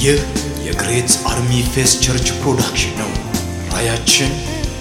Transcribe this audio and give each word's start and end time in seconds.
ይህ 0.00 0.20
የ 0.66 0.79
Great 0.79 1.10
Army 1.30 1.50
Faith 1.72 1.92
Church 2.04 2.28
production 2.38 2.92
ነው። 3.00 3.10
ራያችን 3.72 4.30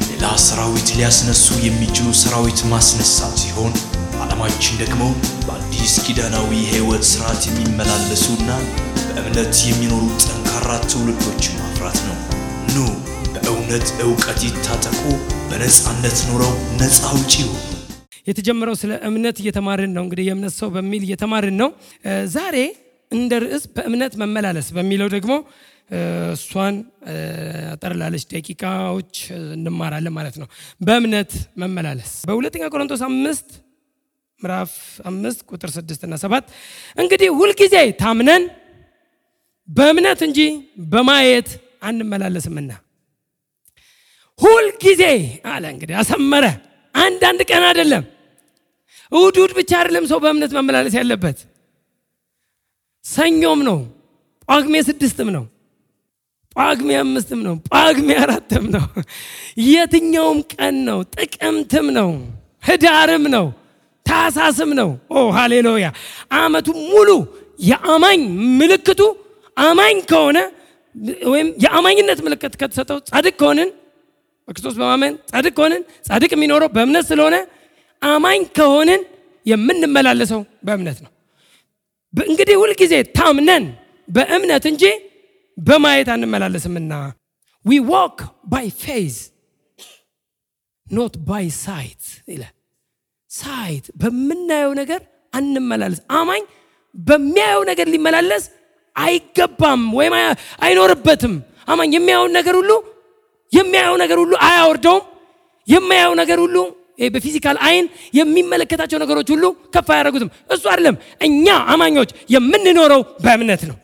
ሌላ 0.10 0.26
ሰራዊት 0.46 0.90
ሊያስነሱ 0.98 1.46
የሚችሉ 1.66 2.08
ሰራዊት 2.22 2.60
ማስነሳት 2.72 3.36
ሲሆን 3.42 3.74
ዓላማችን 4.22 4.80
ደግሞ 4.82 5.02
በአዲስ 5.46 5.94
ኪዳናዊ 6.06 6.50
የሕይወት 6.62 7.04
ሥርዓት 7.12 7.42
የሚመላለሱና 7.50 8.50
በእምነት 9.10 9.56
የሚኖሩ 9.68 10.04
ጠንካራ 10.24 10.70
ትውልዶች 10.90 11.44
ማፍራት 11.58 12.00
ነው። 12.08 12.18
ኑ 12.70 12.88
በእውነት 13.36 13.88
ዕውቀት 14.04 14.42
ይታጠቁ፣ 14.48 15.02
በነፃነት 15.50 16.20
ኑረው 16.30 16.54
ነፃ 16.80 17.02
አውጪ 17.12 17.34
የተጀመረው 18.28 18.76
ስለ 18.80 18.94
እምነት 19.08 19.38
እየተማርን 19.42 19.92
ነው። 19.96 20.04
እንግዲህ 20.06 20.26
የእምነት 20.28 20.54
ሰው 20.58 20.70
በሚል 20.74 21.04
እየተማርን 21.06 21.58
ነው። 21.62 21.70
ዛሬ 22.34 22.56
እንደ 23.12 23.34
ርዕስ 23.44 23.64
በእምነት 23.76 24.14
መመላለስ 24.22 24.68
በሚለው 24.76 25.08
ደግሞ 25.16 25.34
እሷን 26.34 26.76
አጠር 27.72 27.94
ላለች 28.02 28.24
ደቂቃዎች 28.34 29.14
እንማራለን 29.56 30.14
ማለት 30.18 30.36
ነው። 30.42 30.48
በእምነት 30.82 31.32
መመላለስ 31.62 32.12
በሁለተኛ 32.30 32.64
ቆሮንቶስ 32.74 33.02
አምስት 33.08 33.50
ምዕራፍ 34.42 34.74
አምስት 35.10 35.40
ቁጥር 35.50 35.70
ስድስት 35.78 36.02
እና 36.08 36.16
ሰባት 36.24 36.46
እንግዲህ 36.98 37.30
ሁልጊዜ 37.40 37.76
ታምነን 38.02 38.44
በእምነት 39.70 40.22
እንጂ 40.28 40.40
በማየት 40.92 41.50
አንመላለስምና 41.84 42.72
ሁልጊዜ 44.40 45.04
አለ። 45.52 45.64
እንግዲህ 45.74 45.96
አሰመረ። 46.02 46.46
አንዳንድ 46.96 47.42
ቀን 47.50 47.64
አይደለም፣ 47.68 48.04
እሑድ 49.12 49.36
እሑድ 49.40 49.52
ብቻ 49.58 49.72
አይደለም 49.80 50.06
ሰው 50.12 50.20
በእምነት 50.24 50.52
መመላለስ 50.58 50.94
ያለበት 51.00 51.40
ሰኞም 53.10 53.60
ነው፣ 53.68 53.80
ጳጉሜ 54.50 54.76
ስድስትም 54.88 55.30
ነው፣ 55.36 55.44
ጳጉሜ 56.56 56.90
አምስትም 57.02 57.40
ነው፣ 57.48 57.56
ጳጉሜ 57.70 58.10
አራትም 58.24 58.66
ነው፣ 58.76 58.86
የትኛውም 59.68 60.40
ቀን 60.54 60.76
ነው፣ 60.88 61.00
ጥቅምትም 61.16 61.88
ነው፣ 61.98 62.10
ህዳርም 62.64 63.26
ነው፣ 63.36 63.46
ታሳስም 64.06 64.72
ነው። 64.80 64.90
ኦ 65.12 65.20
ሃሌሉያ! 65.32 65.88
አመቱ 66.36 66.68
ሙሉ 66.92 67.10
የአማኝ 67.60 68.20
ምልክቱ 68.60 69.02
አማኝ 69.58 69.98
ከሆነ 70.12 70.38
ወይም 71.32 71.48
የአማኝነት 71.64 72.20
ምልክት 72.26 72.54
ከተሰጠው 72.62 72.98
ጻድቅ 73.10 73.34
ከሆንን 73.40 73.70
በክርስቶስ 74.48 74.76
በማመን 74.80 75.14
ጻድቅ 75.32 75.54
ከሆንን 75.58 75.82
ጻድቅ 76.08 76.32
የሚኖረው 76.36 76.70
በእምነት 76.76 77.06
ስለሆነ 77.10 77.36
አማኝ 78.02 78.42
ከሆንን 78.58 79.02
የምንመላለሰው 79.46 80.42
በእምነት 80.66 80.98
ነው። 81.06 81.12
እንግዲህ 82.14 82.56
ሁልጊዜ 82.62 82.94
ታምነን 83.18 83.66
በእምነት 84.08 84.64
እንጂ 84.72 84.84
በማየት 85.58 86.10
አንመላለስምና 86.14 86.94
we 87.66 87.80
walk 87.92 88.20
by 88.52 88.68
faith 88.82 89.16
not 90.88 91.16
by 91.28 91.48
sight 91.60 92.04
ይላል። 92.28 92.54
sight 93.32 93.86
በምናየው 94.02 94.72
ነገር 94.80 95.02
አንመላለስ። 95.34 96.00
አማኝ 96.20 96.44
በሚያየው 96.96 97.64
ነገር 97.70 97.88
ሊመላለስ 97.94 98.46
አይገባም 98.96 99.82
ወይም 99.98 100.14
አይኖርበትም። 100.62 101.34
አማኝ 101.68 101.92
የሚያየውን 101.96 102.34
ነገር 102.38 102.56
ሁሉ 102.56 102.72
የሚያየው 103.52 103.98
ነገር 104.04 104.18
ሁሉ 104.24 104.34
አያወርደውም። 104.48 105.06
የሚያየው 105.68 106.14
ነገር 106.22 106.40
ሁሉ 106.46 106.56
በ 107.10 107.19
physical 107.19 107.58
አይን 107.68 107.86
የሚመለከታቸው 108.14 108.98
ነገሮች 109.04 109.28
ሁሉ 109.34 109.44
ከፍ 109.74 109.90
አያደርጉትም። 109.90 110.32
እሱ 110.50 110.64
አይደለም። 110.72 110.96
እኛ 111.22 111.46
አማኞች 111.74 112.10
የምንኖረው 112.30 113.04
በእምነት 113.26 113.64
ነው። 113.70 113.78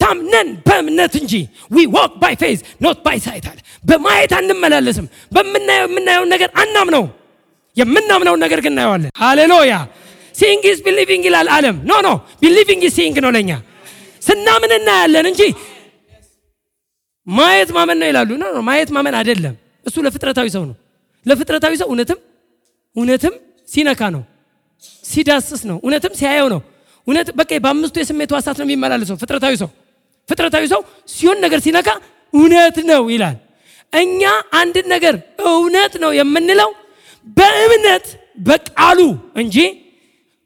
ታምነን 0.00 0.48
በእምነት 0.66 1.14
እንጂ 1.20 1.32
we 1.70 1.84
walk 1.96 2.12
by 2.22 2.34
faith 2.40 2.60
not 2.80 2.98
by 3.04 3.18
sight 3.26 3.44
በማየት 3.84 4.32
አንመላለስም። 4.38 5.06
በምናየው 5.32 5.86
የምናየውን 5.88 6.30
ነገር 6.34 6.50
አናምነው፣ 6.62 7.04
የምናምነውን 7.76 8.40
ነገር 8.44 8.60
ግን 8.60 8.72
እናየዋለን። 8.74 9.12
ሃሌሉያ። 9.20 9.74
seeing 10.34 10.64
is 10.70 10.78
believing 10.86 11.24
ይላል 11.28 11.48
ዓለም። 11.54 11.76
no 11.84 12.00
no 12.00 12.08
believing 12.42 12.82
seeing 12.96 13.16
ነው 13.24 13.30
ለእኛ 13.36 13.50
ስናምን 14.22 14.72
እናያለን 14.76 15.26
እንጂ 15.30 15.42
ማየት 17.26 17.70
ማመን 17.76 17.98
ነው 18.02 18.08
ይላሉ። 18.10 18.30
ማየት 18.68 18.90
ማመን 18.96 19.14
አይደለም። 19.18 19.54
እሱ 19.86 19.96
ለፍጥረታዊ 20.06 20.48
ሰው 20.56 20.62
ነው። 20.70 20.76
ለፍጥረታዊ 21.26 21.74
ሰው 21.80 21.88
እውነትም 21.90 22.18
እውነትም 22.96 23.34
ሲነካ 23.68 24.02
ነው፣ 24.14 24.22
ሲዳስስ 25.04 25.62
ነው፣ 25.70 25.76
እውነትም 25.84 26.12
ሲያየው 26.18 26.48
ነው። 26.54 26.60
እውነት 27.06 27.28
በቃ 27.38 27.50
በአምስቱ 27.64 27.94
የስሜት 28.00 28.30
ሕዋሳት 28.32 28.56
ነው 28.60 28.66
የሚመላለሰው 28.66 29.16
ፍጥረታዊ 29.22 29.54
ሰው። 29.62 29.70
ፍጥረታዊ 30.28 30.64
ሰው 30.72 30.80
ሲሆን 31.08 31.38
ነገር 31.44 31.60
ሲነካ 31.64 31.88
እውነት 32.34 32.76
ነው 32.90 33.02
ይላል። 33.14 33.36
እኛ 33.92 34.22
አንድን 34.60 34.86
ነገር 34.94 35.14
እውነት 35.48 35.94
ነው 36.02 36.10
የምንለው 36.18 36.70
በእምነት 37.36 38.06
በቃሉ 38.46 39.00
እንጂ 39.42 39.56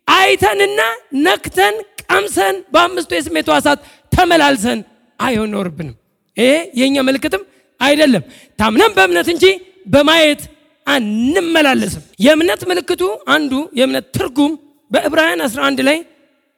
አይተንና 0.09 0.81
ነክተን 1.27 1.77
ቀምሰን 2.05 2.57
በአምስቱ 2.75 3.11
የስሜት 3.17 3.47
ሕዋሳት 3.51 3.79
ተመላልሰን 4.13 4.81
አይኖርብንም። 5.19 5.95
ይሄ 6.37 6.51
የእኛ 6.81 6.97
ምልክትም 7.09 7.43
አይደለም። 7.81 8.23
ታምነን 8.59 8.93
በእምነት 8.97 9.29
እንጂ 9.35 9.45
በማየት 9.87 10.43
አንመላለስም። 10.87 12.03
የእምነት 12.25 12.61
ምልክቱ 12.71 13.03
አንዱ 13.35 13.53
የእምነት 13.79 14.07
ትርጉም 14.17 14.53
በዕብራውያን 14.91 15.43
11 15.47 15.83
ላይ 15.89 15.99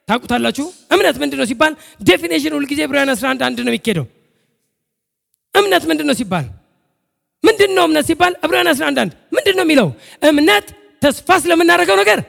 ታውቁታላችሁ። 0.09 0.65
እምነት 0.93 1.15
ምንድን 1.21 1.37
ነው 1.41 1.47
ሲባል 1.51 1.73
definition 2.01 2.53
ሁልጊዜ 2.57 2.79
ዕብራውያን 2.87 3.11
11 3.15 3.43
አንድ 3.47 3.59
ነው 3.59 3.71
የሚኬደው። 3.73 4.05
እምነት 5.53 5.83
ምንድን 5.89 6.07
ነው 6.09 6.15
ሲባል 6.19 6.45
ምንድን 7.43 7.71
ነው 7.77 7.83
እምነት 7.89 8.05
ሲባል 8.09 8.33
ዕብራውያን 8.45 8.69
11 8.73 8.99
አንድ 9.03 9.11
ምንድን 9.35 9.55
ነው 9.59 9.65
የሚለው? 9.65 9.87
እምነት 10.21 10.65
ተስፋ 11.01 11.29
ስለምናደርገው 11.43 11.97
ነገር 12.01 12.19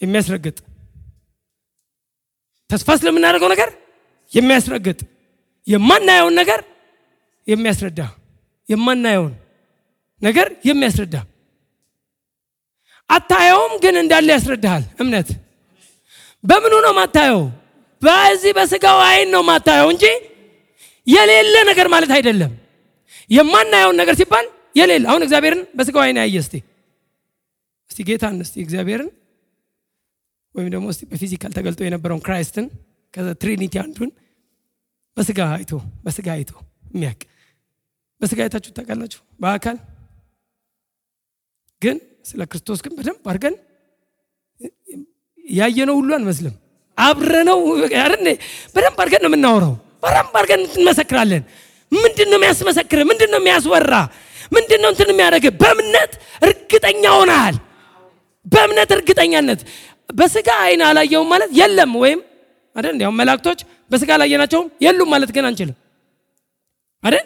የሚያስረግጥ 0.00 0.56
ተስፋ 2.70 2.88
ስለምናደርገው 3.00 3.48
ነገር 3.54 3.68
የሚያስረግጥ 4.32 4.98
የማናየውን 5.66 6.34
ነገር 6.40 6.60
የሚያስረዳ 7.46 8.00
የማናየውን 8.68 9.34
ነገር 10.22 10.48
የሚያስረዳ 10.68 11.16
አታየውም፣ 13.10 13.72
ግን 13.82 13.94
እንዳለ 14.00 14.28
ያስረዳሃል። 14.34 14.84
እምነት 15.02 15.28
በምኑ 16.44 16.74
ነው 16.86 16.92
ማታየው? 16.98 17.40
በዚህ 18.02 18.52
በስጋው 18.58 18.98
አይን 19.06 19.28
ነው 19.34 19.42
ማታየው 19.48 19.88
እንጂ 19.94 20.04
የሌለ 21.06 21.54
ነገር 21.70 21.86
ማለት 21.94 22.10
አይደለም። 22.16 22.52
የማናየውን 23.30 23.96
ነገር 24.00 24.14
ሲባል 24.20 24.46
የሌለ 24.76 25.04
አሁን 25.10 25.22
እግዚአብሔርን 25.26 25.62
በስጋው 25.78 26.02
አይን 26.04 26.18
ያየ 26.22 26.36
እስቲ 26.42 26.54
እስቲ 27.90 27.98
ጌታን 28.08 28.36
እስቲ 28.44 28.56
እግዚአብሔርን 28.64 29.10
ወይም 30.54 30.68
ደግሞ 30.74 30.86
እስቲ 30.92 31.02
በ 31.10 31.18
physical 31.18 31.52
ተገልጦ 31.56 31.80
የነበረውን 31.86 32.22
Christ 32.26 32.56
ን 32.56 32.66
ከ 33.14 33.27
Trinity 33.27 33.74
አንዱን 33.82 34.10
በስጋ 35.16 35.40
አይቶ 35.56 35.72
በስጋ 36.04 36.28
አይቶ 36.36 36.52
የሚያውቅ 36.90 37.22
በስጋ 38.20 38.38
አይታችሁ 38.44 38.70
ታውቃላችሁ? 38.76 39.20
በአካል 39.40 39.76
ግን 41.82 41.96
ስለ 42.24 42.40
ክርስቶስ 42.50 42.78
ግን 42.84 42.92
በደንብ 42.98 43.26
አድርገን 43.30 43.54
ያየነው 45.54 45.96
ሁሉ 46.00 46.10
አንመስልም። 46.16 46.54
አብረነው 46.98 47.58
በደንብ 48.74 48.98
አድርገን 49.02 49.22
ነው 49.24 49.30
የምናወራው። 49.30 49.74
በደንብ 50.02 50.34
አድርገን 50.38 50.62
እንመሰክራለን። 50.70 51.42
ምንድን 51.92 52.28
ነው 52.30 52.38
የሚያስመሰክር? 52.38 53.00
ምንድን 53.10 53.30
ነው 53.34 53.40
የሚያስወራ? 53.40 53.92
ምንድን 54.52 54.80
ነው 54.82 54.90
እንትን 54.92 55.08
የሚያደርግ? 55.12 55.44
በእምነት 55.60 56.12
እርግጠኛ 56.42 57.04
ሆነሃል። 57.16 57.56
በእምነት 58.46 58.90
እርግጠኛነት 58.96 59.60
በስጋ 60.10 60.48
አይን 60.64 60.82
አላየውም 60.88 61.28
ማለት 61.32 61.50
የለም 61.58 61.92
ወይም 62.02 62.20
አይደል? 62.76 62.92
እንዲያውም 62.94 63.16
መላእክቶች 63.20 63.60
በስጋ 63.90 64.10
አላየናቸውም 64.16 64.66
የሉም 64.84 65.08
ማለት 65.14 65.30
ግን 65.36 65.44
አንችልም 65.48 65.76
አይደል? 67.04 67.24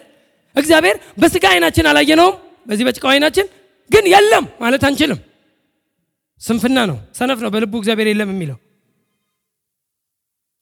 እግዚአብሔር 0.55 0.95
በስጋ 1.21 1.45
አይናችን 1.53 1.85
አላየነውም፣ 1.91 2.35
በዚህ 2.67 2.83
በጭቃው 2.87 3.09
አይናችን 3.13 3.45
ግን 3.91 4.05
የለም 4.13 4.45
ማለት 4.61 4.83
አንችልም። 4.87 5.19
ስንፍና 6.41 6.79
ነው፣ 6.89 6.97
ሰነፍ 7.17 7.39
ነው 7.43 7.49
በልቡ 7.53 7.73
እግዚአብሔር 7.81 8.07
የለም 8.11 8.29
የሚለው። 8.33 8.57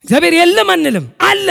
እግዚአብሔር 0.06 0.34
የለም 0.38 0.70
አንልም፣ 0.74 1.06
አለ። 1.28 1.48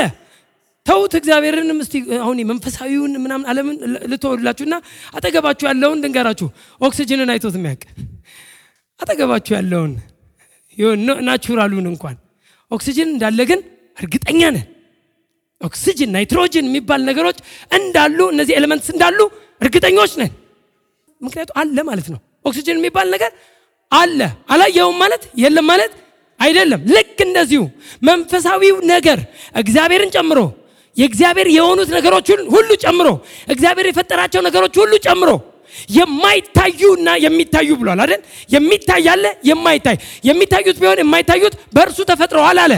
ተውት 0.86 1.12
እግዚአብሔርንም 1.18 1.78
እስቲ 1.82 1.94
አሁን 2.18 2.38
መንፈሳዊውን 2.50 3.12
ምናምን 3.24 3.44
ዓለምን 3.50 3.76
ልትወዱላችሁና 4.10 4.74
አጠገባችሁ 5.16 5.66
ያለውን 5.68 5.98
ድንገራችሁ 6.04 6.48
ኦክሲጅንን 6.80 7.30
አይቶት 7.34 7.56
የሚያውቅ 7.58 7.82
አጠገባችሁ 9.00 9.52
ያለውን 9.58 9.92
natural 11.28 11.65
ኡን 11.65 11.86
እንኳን 11.90 12.16
ኦክሲጅን 12.70 13.08
እንዳለ 13.12 13.40
ግን 13.50 13.60
እርግጠኛ 13.96 14.40
ነን። 14.50 14.66
oxygen፣ 15.60 16.10
nitrogen 16.14 16.66
የሚባል 16.68 17.00
ነገሮች 17.08 17.38
እንዳሉ 17.78 18.18
እነዚህ 18.34 18.54
elements 18.58 18.88
እንዳሉ 18.94 19.18
እርግጠኞች 19.60 20.12
ነን። 20.20 20.32
ምክንያቱ 21.20 21.50
አለ 21.60 21.76
ማለት 21.88 22.06
ነው። 22.12 22.20
ኦክሲጅን 22.44 22.78
የሚባል 22.80 23.08
ነገር 23.14 23.32
አለ። 23.92 24.20
አላየውም 24.52 24.96
ማለት 25.02 25.22
የለም 25.42 25.66
ማለት 25.70 25.92
አይደለም። 26.40 26.80
ልክ 26.94 27.18
እንደዚሁ 27.26 27.62
መንፈሳዊው 28.08 28.76
ነገር 28.92 29.18
እግዚአብሔርን 29.60 30.10
ጨምሮ 30.16 30.38
የእግዚአብሔር 30.96 31.48
የሆኑት 31.54 31.90
ነገሮች 31.96 32.28
ሁሉ 32.54 32.70
ጨምሮ 32.84 33.08
እግዚአብሔር 33.48 33.86
የፈጠራቸው 33.88 34.40
ነገሮች 34.46 34.74
ሁሉ 34.80 34.92
ጨምሮ 35.06 35.30
የማይታዩና 35.96 37.08
የሚታዩ 37.24 37.68
ብሏል 37.80 38.00
አይደል? 38.04 38.20
የሚታይ 38.54 39.06
አለ፣ 39.12 39.24
የማይታይ 39.48 39.96
የሚታዩት 40.28 40.76
ቢሆን 40.82 41.00
የማይታዩት 41.02 41.54
በእርሱ 41.74 41.98
ተፈጥረዋል 42.10 42.58
አለ። 42.64 42.72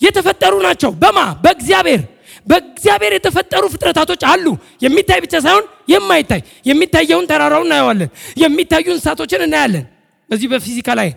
የተፈጠሩ 0.00 0.54
ናቸው 0.66 0.90
በማ 1.02 1.18
በእግዚአብሔር 1.44 2.00
በእግዚአብሔር 2.46 3.12
የተፈጠሩ 3.16 3.64
ፍጥረታቶች 3.72 4.22
አሉ። 4.30 4.46
የሚታይ 4.84 5.20
ብቻ 5.24 5.34
ሳይሆን 5.44 5.64
የማይታይ 5.92 6.40
የሚታየውን 6.68 7.28
ተራራውን 7.30 7.68
እናየዋለን። 7.68 8.10
የሚታዩ 8.42 8.86
እንስሳቶችን 8.94 9.44
እናያለን። 9.46 9.84
በዚህ 10.30 10.48
በፊዚካ 10.52 10.88
ላይ 11.00 11.10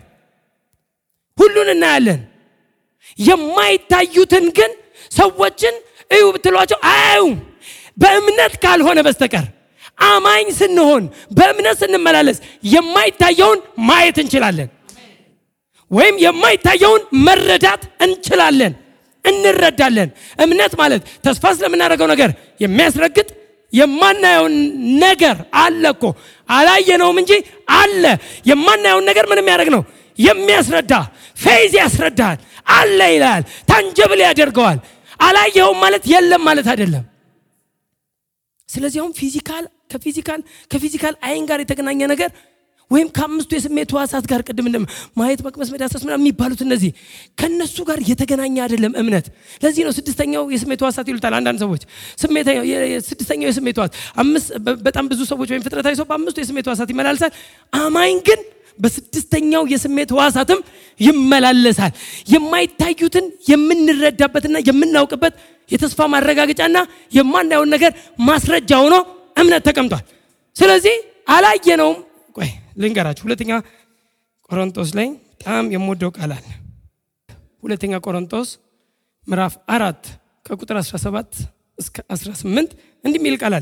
ሁሉን 1.38 1.68
እናያለን። 1.74 2.20
የማይታዩትን 3.18 4.46
ግን 4.58 4.72
ሰዎችን 5.10 5.74
እዩ 6.10 6.24
ብትሏቸው 6.34 6.78
አያዩም። 6.90 7.36
በእምነት 7.96 8.52
ካልሆነ 8.62 8.98
በስተቀር 9.06 9.46
አማኝ 10.08 10.48
ስንሆን 10.58 11.04
በእምነት 11.38 11.76
ስንመላለስ 11.80 12.36
የማይታየውን 12.72 13.60
ማየት 13.88 14.18
እንችላለን፣ 14.22 14.68
ወይም 15.90 16.16
የማይታየውን 16.24 17.02
መረዳት 17.26 17.82
እንችላለን፣ 18.06 18.72
እንረዳለን። 19.28 20.10
እምነት 20.38 20.72
ማለት 20.80 21.02
ተስፋ 21.24 21.44
ስለምናደርገው 21.56 22.08
ነገር 22.12 22.30
የሚያስረግጥ 22.60 23.28
የማናየውን 23.72 24.54
ነገር 25.04 25.36
አለ 25.62 25.84
እኮ 25.94 26.04
አላየነውም 26.48 27.18
እንጂ 27.22 27.32
አለ። 27.74 28.04
የማናየውን 28.50 29.06
ነገር 29.10 29.24
ምን 29.30 29.40
የሚያደርግ 29.42 29.70
ነው? 29.76 29.82
የሚያስረዳ 30.18 30.92
faith 31.36 31.72
ያስረዳል። 31.80 32.38
አለ 32.76 33.00
ይላል፣ 33.14 33.42
tangible 33.70 34.20
ያደርገዋል። 34.26 34.78
አላየኸውም 35.20 35.78
ማለት 35.84 36.04
የለም 36.12 36.42
ማለት 36.48 36.66
አይደለም። 36.72 37.04
ስለዚህ 38.68 38.98
አሁን 39.02 39.12
physical 39.18 39.64
ከ 39.92 40.02
physical 40.02 40.40
ከ 40.72 40.80
physical 40.80 41.14
አይን 41.26 41.44
ጋር 41.50 41.58
የተገናኘ 41.62 42.00
ነገር 42.10 42.30
ወይም 42.90 43.08
ከአምስቱ 43.16 43.50
የስሜት 43.56 43.90
ሕዋሳት 43.94 44.24
ጋር 44.30 44.40
ቅድም 44.46 44.66
ማየት፣ 45.18 45.40
መቅመስ፣ 45.46 45.68
መዳሰስ 45.74 46.02
ምናምን 46.06 46.22
የሚባሉት 46.22 46.60
እነዚህ 46.66 46.90
ከነሱ 47.40 47.76
ጋር 47.88 47.98
የተገናኘ 48.10 48.56
አይደለም 48.64 48.92
እምነት። 49.00 49.26
ለዚህ 49.62 49.82
ነው 49.86 49.92
ስድስተኛው 49.98 50.44
የስሜት 50.54 50.82
ሕዋሳት 50.84 51.08
ይሉታል 51.12 51.34
አንዳንድ 51.38 51.58
ሰዎች። 51.64 51.82
ስድስተኛው 53.08 53.48
የስሜት 53.48 53.78
ሕዋስ 53.78 54.46
በጣም 54.86 55.04
ብዙ 55.12 55.20
ሰዎች 55.32 55.48
ወይም 55.52 55.64
ፍጥረታዊ 55.66 55.94
ሰው 56.00 56.06
በአምስቱ 56.10 56.38
የስሜት 56.42 56.66
ሕዋሳት 56.68 56.90
ይመላልሳል። 56.94 57.34
አማኝ 57.72 58.16
ግን 58.28 58.40
በስድስተኛው 58.78 59.62
የስሜት 59.72 60.10
ሕዋሳትም 60.14 60.60
ይመላለሳል። 61.00 61.92
የማይታዩትን 62.32 63.26
የምንረዳበትና 63.50 64.56
የምናውቅበት 64.68 65.34
የተስፋ 65.70 66.00
ማረጋገጫና 66.12 66.76
የማናየውን 67.12 67.72
ነገር 67.74 67.92
ማስረጃ 68.28 68.70
ሆኖ 68.82 68.94
እምነት 69.36 69.64
ተቀምጧል። 69.68 70.04
ስለዚህ 70.56 70.94
አላየነውም። 71.28 71.98
ልንገራችሁ። 72.78 73.24
ሁለተኛ 73.26 73.52
ቆሮንቶስ 74.50 74.90
ላይ 74.98 75.08
በጣም 75.32 75.64
የምወደው 75.74 76.10
ቃል 76.16 76.32
አለ። 76.36 76.46
ሁለተኛ 77.62 77.94
ቆሮንቶስ 78.06 78.48
ምዕራፍ 79.26 79.54
አራት 79.68 80.02
ከቁጥር 80.46 80.76
17 80.82 81.40
እስከ 81.78 81.96
18 82.12 82.70
እንዲህ 83.04 83.18
የሚል 83.20 83.34
ቃል 83.42 83.54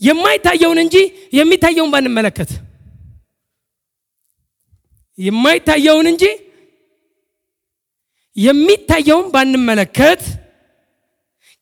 የማይታየውን 0.00 0.78
እንጂ 0.84 0.96
የሚታየውን 1.38 1.90
ባንመለከት 1.94 2.50
የማይታየውን 5.18 6.06
እንጂ 6.12 6.24
የሚታየውን 8.36 9.26
ባንመለከት 9.34 10.22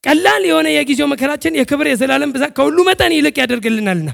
ቀላል 0.04 0.42
የሆነ 0.48 0.68
የጊዜው 0.70 1.06
መከራችን 1.12 1.56
የክብር 1.58 1.86
የዘላለም 1.90 2.32
ብዛት 2.34 2.52
ከሁሉ 2.56 2.78
መጠን 2.88 3.12
ይልቅ 3.16 3.36
ያደርግልናልና። 3.42 4.10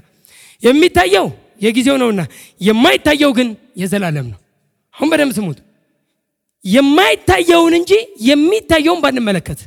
የሚታየው 0.62 1.26
የጊዜው 1.64 1.96
ነውና 2.02 2.20
የማይታየው 2.60 3.30
ግን 3.38 3.48
የዘላለም 3.76 4.26
ነው። 4.32 4.38
አሁን 4.94 5.08
በደንብ 5.12 5.32
ስሙት። 5.38 5.58
የማይታየውን 6.64 7.74
እንጂ 7.78 7.92
የሚታየውን 8.28 9.00
ባንመለከት፣ 9.04 9.60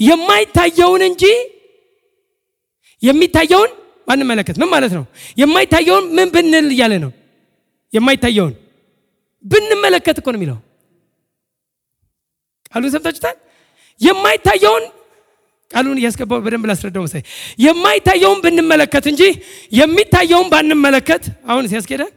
የማይታየውን 0.00 1.02
እንጂ 1.08 1.24
የሚታየውን 3.02 3.70
ባንመለከት 4.08 4.56
ምን 4.60 4.68
ማለት 4.72 4.92
ነው? 4.98 5.04
የማይታየውን 5.36 6.04
ምን 6.16 6.28
ብንል 6.34 6.66
እያለ 6.74 6.92
ነው? 7.04 7.10
የማይታየውን 7.92 8.54
ብንመለከት 9.44 10.16
እኮ 10.20 10.26
ነው 10.32 10.38
የሚለው። 10.38 10.58
ቃሉን 12.68 12.92
ሰምታችሁታል። 12.94 13.36
የማይታየውን 14.00 14.84
ቃሉን 15.72 15.98
እያስገባው 16.00 16.40
በደንብ 16.44 16.64
ላስረዳው 16.70 17.02
መሳይ 17.06 17.22
የማይታየውን 17.58 18.40
ብንመለከት 18.44 19.04
እንጂ 19.12 19.22
የሚታየውን 19.72 20.48
ባንመለከት 20.52 21.22
አሁን 21.48 21.64
ሲያስኬዳል 21.70 22.10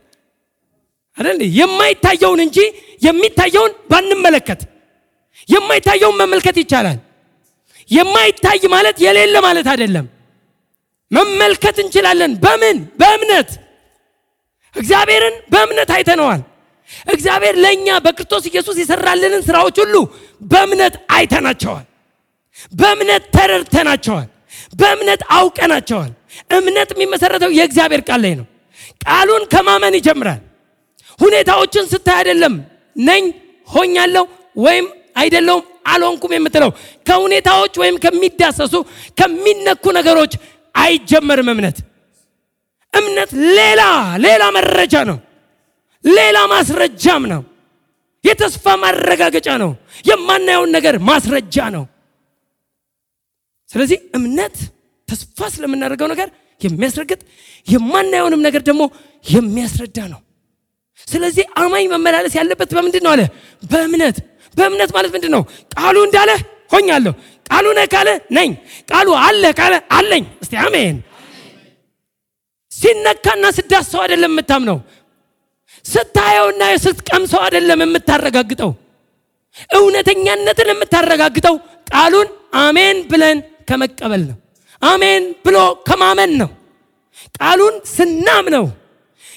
አይደል? 1.18 1.42
የማይታየውን 1.60 2.40
እንጂ 2.46 2.58
የሚታየውን 3.02 3.74
ባንመለከት። 3.92 4.62
የማይታየውን 5.48 6.18
መመልከት 6.22 6.58
ይቻላል። 6.62 6.98
የማይታይ 7.90 8.62
ማለት 8.74 8.98
የሌለ 9.06 9.36
ማለት 9.46 9.68
አይደለም። 9.74 10.06
መመልከት 11.12 11.78
እንችላለን። 11.84 12.32
በምን? 12.44 12.78
በእምነት 13.00 13.50
እግዚአብሔርን 14.76 15.36
በእምነት 15.52 15.90
አይተነዋል። 15.96 16.42
እግዚአብሔር 17.08 17.56
ለእኛ 17.64 17.88
በክርስቶስ 18.06 18.44
ኢየሱስ 18.50 18.78
የሰራልንን 18.82 19.44
ስራዎች 19.48 19.78
ሁሉ 19.84 19.96
በእምነት 20.42 20.96
አይተናቸዋል። 21.16 21.86
በእምነት 22.74 23.24
ተረድተናቸዋል። 23.36 24.28
በእምነት 24.74 25.22
አውቀናቸዋል። 25.38 26.12
እምነት 26.58 26.90
የሚመሰረተው 26.94 27.52
የእግዚአብሔር 27.58 28.02
ቃል 28.08 28.20
ላይ 28.26 28.34
ነው። 28.40 28.46
ቃሉን 29.06 29.44
ከማመን 29.54 29.96
ይጀምራል። 30.00 30.42
ሁኔታዎችን 31.20 31.86
ስታይ 31.92 32.16
አይደለም 32.20 32.54
ነኝ 32.96 33.24
ሆኛለሁ 33.70 34.24
ወይም 34.58 34.86
አይደለውም 35.18 35.64
አልሆንኩም 35.88 36.32
የምትለው 36.36 36.72
ከሁኔታዎች 37.08 37.74
ወይም 37.82 37.96
ከሚዳሰሱ 38.04 38.74
ከሚነኩ 39.20 39.84
ነገሮች 39.98 40.34
አይጀመርም። 40.76 41.50
እምነት 41.54 41.78
እምነት 42.94 43.30
ሌላ 43.58 43.82
ሌላ 44.26 44.44
መረጃ 44.58 44.96
ነው። 45.10 45.18
ሌላ 46.04 46.38
ማስረጃም 46.52 47.24
ነው። 47.34 47.42
የተስፋ 48.24 48.66
ማረጋገጫ 48.84 49.48
ነው። 49.64 49.72
የማናየውን 50.10 50.72
ነገር 50.76 50.96
ማስረጃ 51.10 51.56
ነው። 51.76 51.84
ስለዚህ 53.76 53.98
እምነት 54.18 54.56
ተስፋ 55.08 55.48
ስለምናደርገው 55.54 56.08
ነገር 56.14 56.28
የሚያስረግጥ 56.62 57.20
የማናየውንም 57.68 58.42
ነገር 58.46 58.62
ደግሞ 58.70 58.84
የሚያስረዳ 59.26 59.98
ነው። 60.14 60.22
ስለዚህ 61.08 61.46
አማኝ 61.62 61.86
መመላለስ 61.94 62.34
ያለበት 62.40 62.70
በምንድን 62.78 63.04
ነው 63.06 63.12
አለ? 63.14 63.22
በእምነት። 63.64 64.18
በእምነት 64.56 64.90
ማለት 64.96 65.12
ምንድን 65.16 65.32
ነው? 65.36 65.42
ቃሉ 65.76 65.96
እንዳለ 66.08 66.32
ሆኛለሁ። 66.74 67.14
ቃሉ 67.46 67.66
ነህ 67.78 67.88
ካለ 67.94 68.10
ነኝ። 68.38 68.50
ቃሉ 68.92 69.08
አለ 69.26 69.44
ካለ 69.60 69.74
አለኝ። 69.98 70.24
እስቲ 70.44 70.54
አሜን። 70.64 70.96
ሲነካና 72.72 73.46
ስዳሰው 73.58 74.00
አይደለም 74.04 74.32
የምታምነው፣ 74.34 74.78
ስታየውና 75.86 76.64
ስትቀምሰው 76.84 77.42
አይደለም 77.46 77.82
የምታረጋግጠው። 77.86 78.72
እውነተኛነትን 79.78 80.70
የምታረጋግጠው 80.74 81.56
ቃሉን 81.92 82.30
አሜን 82.62 82.98
ብለን 83.12 83.38
ከመቀበል 83.68 84.24
ነው። 84.30 84.38
አሜን 84.82 85.24
ብሎ 85.46 85.58
ከማመን 85.88 86.32
ነው። 86.42 86.50
ቃሉን 87.38 87.76
ስናምነው 87.96 88.66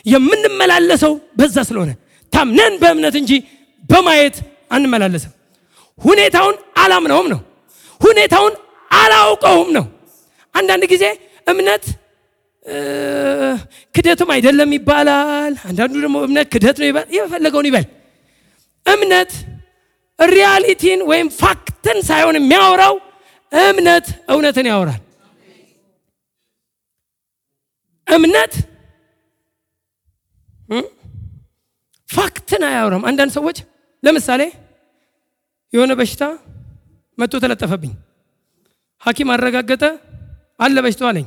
የምንመላለሰው 0.07 1.13
በዛ 1.39 1.57
ስለሆነ 1.69 1.91
ታምነን 2.33 2.75
በእምነት 2.83 3.15
እንጂ 3.21 3.33
በማየት 3.91 4.37
አንመላለስም። 4.73 5.33
ሁኔታውን 5.99 6.57
አላምነውም 6.83 7.29
ነው። 7.33 7.41
ሁኔታውን 8.01 8.55
አላውቀውም 8.91 9.71
ነው። 9.77 9.87
አንዳንድ 10.55 10.85
ጊዜ 10.93 11.05
እምነት 11.47 11.85
ክደትም 13.95 14.31
አይደለም 14.35 14.71
ይባላል። 14.77 15.55
አንዳንዱ 15.69 15.95
ደግሞ 16.05 16.17
እምነት 16.27 16.47
ክደት 16.55 16.77
ነው 16.81 16.89
ይባል። 16.91 17.07
የፈለገውን 17.17 17.69
ይበል። 17.71 17.87
እምነት 18.87 19.33
reality 20.19 20.83
ን 20.83 21.01
ወይም 21.11 21.29
fact 21.41 21.80
ን 21.80 21.99
ሳይሆን 22.09 22.37
የሚያወራው 22.39 22.95
እምነት 23.53 24.07
እውነትን 24.31 24.67
ያወራል። 24.71 25.03
እምነት 28.07 28.53
ፋክትን 32.09 32.63
አያወራም። 32.69 33.03
አንዳንድ 33.09 33.33
ሰዎች 33.37 33.59
ለምሳሌ 34.03 34.43
የሆነ 35.73 35.93
በሽታ 35.99 36.23
መጥቶ 37.19 37.35
ተለጠፈብኝ፣ 37.43 37.93
ሐኪም 39.03 39.29
አረጋገጠ 39.35 39.85
አለ 40.61 40.77
በሽታው 40.85 41.09
አለኝ። 41.11 41.27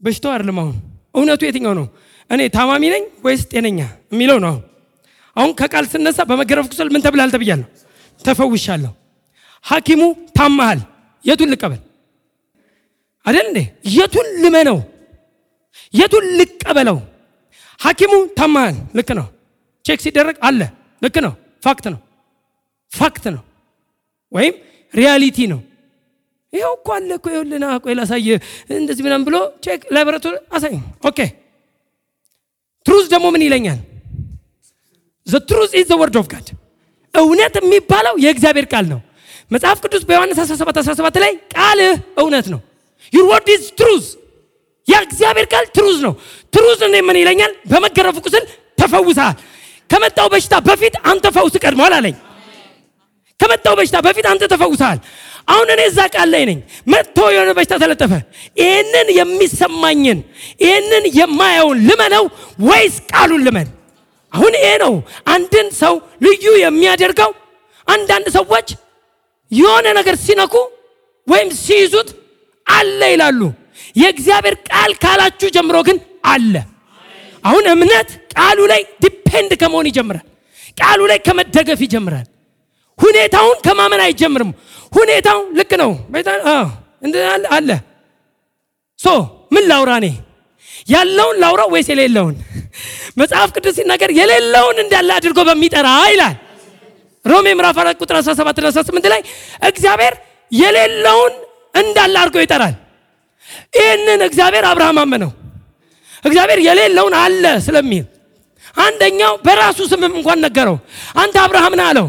በሽታው 0.00 0.32
አይደለም። 0.32 0.58
አሁን 0.62 0.74
እውነቱ 1.14 1.42
የትኛው 1.46 1.74
ነው? 1.78 1.86
እኔ 2.30 2.40
ታማሚ 2.54 2.84
ነኝ 2.94 3.04
ወይስ 3.24 3.42
ጤነኛ 3.52 3.80
የሚለው 4.12 4.38
ነው። 4.38 4.50
አሁን 4.50 4.62
አሁን 5.36 5.52
ከቃል 5.60 5.84
ስነሳ 5.92 6.18
በመገረፍ 6.28 6.66
ቁስል 6.72 6.88
ምን 6.94 7.04
ተብላል 7.06 7.30
ተብያለሁ፣ 7.34 7.66
ተፈውሻለሁ። 8.20 8.92
ሐኪሙ 9.64 10.02
ታመሃል። 10.36 10.80
የቱን 11.24 11.50
ልቀበል 11.52 11.80
አይደል 13.26 13.46
እንዴ? 13.48 13.60
የቱን 13.96 14.26
ልመነው? 14.42 14.78
የቱን 15.94 16.24
ልቀበለው? 16.38 16.98
ሐኪሙ 17.80 18.12
ታመሃል። 18.38 18.76
ልክ 18.96 19.08
ነው። 19.18 19.26
check 19.84 19.98
ሲደረግ 20.04 20.36
አለ። 20.42 20.60
ልክ 21.02 21.16
ነው። 21.24 21.32
fact 21.62 21.86
ነው። 21.92 22.00
fact 22.92 23.24
ነው 23.28 23.42
ወይም 24.32 24.54
reality 24.94 25.38
ነው። 25.52 25.60
ይኸው 26.52 26.72
እኮ 26.78 26.88
አለ 26.96 27.10
እኮ 27.18 27.26
ይኸውልህ፣ 27.32 27.62
ቆይ 27.84 27.94
ላሳየህ፣ 27.98 28.38
እንደዚህ 28.74 29.02
ምናምን 29.06 29.24
ብሎ 29.28 29.36
check 29.64 29.80
ላቦራቶሪ 29.94 30.34
አሳይ። 30.56 30.74
okay 31.08 31.18
truth 32.86 33.06
ደግሞ 33.12 33.26
ምን 33.34 33.42
ይለኛል? 33.46 33.78
the 35.26 35.34
truth 35.48 35.70
is 35.78 35.86
the 35.90 35.98
word 36.00 36.16
of 36.20 36.26
God 36.32 36.46
እውነት 37.14 37.54
የሚባለው 37.60 38.14
የእግዚአብሔር 38.24 38.66
ቃል 38.72 38.84
ነው። 38.92 39.00
መጽሐፍ 39.50 39.78
ቅዱስ 39.84 40.02
በዮሐንስ 40.08 40.38
17 40.44 40.78
17 40.84 41.18
ላይ 41.24 41.32
ቃልህ 41.54 41.92
እውነት 42.22 42.46
ነው። 42.52 42.60
your 43.12 43.26
word 43.30 43.48
is 43.54 43.64
truth 43.78 44.06
የእግዚአብሔር 44.86 45.46
ቃል 45.52 45.64
truth 45.76 45.98
ነው። 46.06 46.14
truth 46.52 46.80
እኔ 46.88 46.96
ምን 47.06 47.16
ይለኛል? 47.20 47.52
በመገረፉ 47.70 48.16
ቁስል 48.26 48.44
ተፈውሰሃል። 48.80 49.36
ከመጣው 49.90 50.28
በሽታ 50.32 50.54
በፊት 50.66 50.94
አንተ 51.10 51.26
ፈውስ 51.36 51.54
ቀድሟል 51.64 51.92
አለኝ። 51.98 52.16
ከመጣው 53.40 53.74
በሽታ 53.78 53.96
በፊት 54.06 54.26
አንተ 54.32 54.42
ተፈውሰሃል። 54.52 54.98
አሁን 55.48 55.68
እኔ 55.74 55.80
እዛ 55.90 55.98
ቃል 56.14 56.28
ላይ 56.34 56.42
ነኝ። 56.50 56.58
መጥቶ 56.92 57.18
የሆነ 57.34 57.50
በሽታ 57.58 57.74
ተለጠፈ። 57.82 58.12
ይህንን 58.60 59.08
የሚሰማኝን 59.18 60.18
ይህንን 60.64 61.04
የማየውን 61.18 61.78
ልመነው 61.88 62.24
ወይስ 62.68 62.96
ቃሉን 63.12 63.42
ልመን? 63.46 63.68
አሁን 64.32 64.52
ይሄ 64.58 64.70
ነው 64.84 64.94
አንድን 65.34 65.68
ሰው 65.82 65.94
ልዩ 66.26 66.44
የሚያደርገው። 66.64 67.30
አንዳንድ 67.86 68.26
ሰዎች 68.36 68.68
የሆነ 69.50 69.86
ነገር 69.98 70.16
ሲነኩ 70.24 70.54
ወይም 71.26 71.48
ሲይዙት 71.60 72.08
አለ 72.66 73.00
ይላሉ። 73.12 73.40
የእግዚአብሔር 73.96 74.54
ቃል 74.68 74.92
ካላችሁ 75.02 75.48
ጀምሮ 75.56 75.76
ግን 75.88 75.98
አለ። 76.32 76.54
አሁን 77.44 77.64
እምነት 77.72 78.08
ቃሉ 78.34 78.58
ላይ 78.72 78.80
depend 79.02 79.52
ከመሆን 79.60 79.88
ይጀምራል። 79.90 80.24
ቃሉ 80.78 81.00
ላይ 81.10 81.18
ከመደገፍ 81.26 81.80
ይጀምራል። 81.86 82.26
ሁኔታውን 82.98 83.58
ከማመን 83.66 84.02
አይጀምርም። 84.06 84.50
ሁኔታው 84.92 85.38
ልክ 85.58 85.72
ነው 85.82 85.90
አለ። 87.52 87.70
so 88.98 89.08
ምን 89.54 89.64
ላውራ 89.70 89.92
እኔ 90.00 90.06
ያለውን 90.88 91.36
ላውራ 91.42 91.62
ወይስ 91.72 91.88
የሌለውን? 91.92 92.34
መጽሐፍ 93.20 93.48
ቅዱስ 93.56 93.74
ሲናገር 93.78 94.10
የሌለውን 94.18 94.76
እንዳለ 94.82 95.10
አድርጎ 95.16 95.38
በሚጠራ 95.48 95.88
ይላል። 96.12 96.34
ሮሜ 97.26 97.46
ምዕራፍ 97.58 97.76
4 97.80 98.02
ቁጥር 98.02 98.16
17 98.20 98.58
እና 98.60 98.68
18 98.74 99.08
ላይ 99.12 99.20
እግዚአብሔር 99.68 100.14
የሌለውን 100.52 101.32
እንዳለ 101.74 102.14
አድርጎ 102.22 102.36
ይጠራል። 102.44 102.74
ይህንን 103.78 104.20
እግዚአብሔር 104.28 104.64
አብርሃም 104.70 104.98
አመነው። 105.02 105.30
እግዚአብሔር 106.24 106.60
የሌለውን 106.66 107.14
አለ 107.20 107.44
ስለሚል 107.66 108.04
አንደኛው 108.80 109.32
በራሱ 109.44 109.78
ስምም 109.90 110.12
እንኳን 110.18 110.38
ነገረው። 110.46 110.76
አንተ 111.16 111.36
አብርሃም 111.44 111.74
ነህ 111.78 111.86
አለው። 111.90 112.06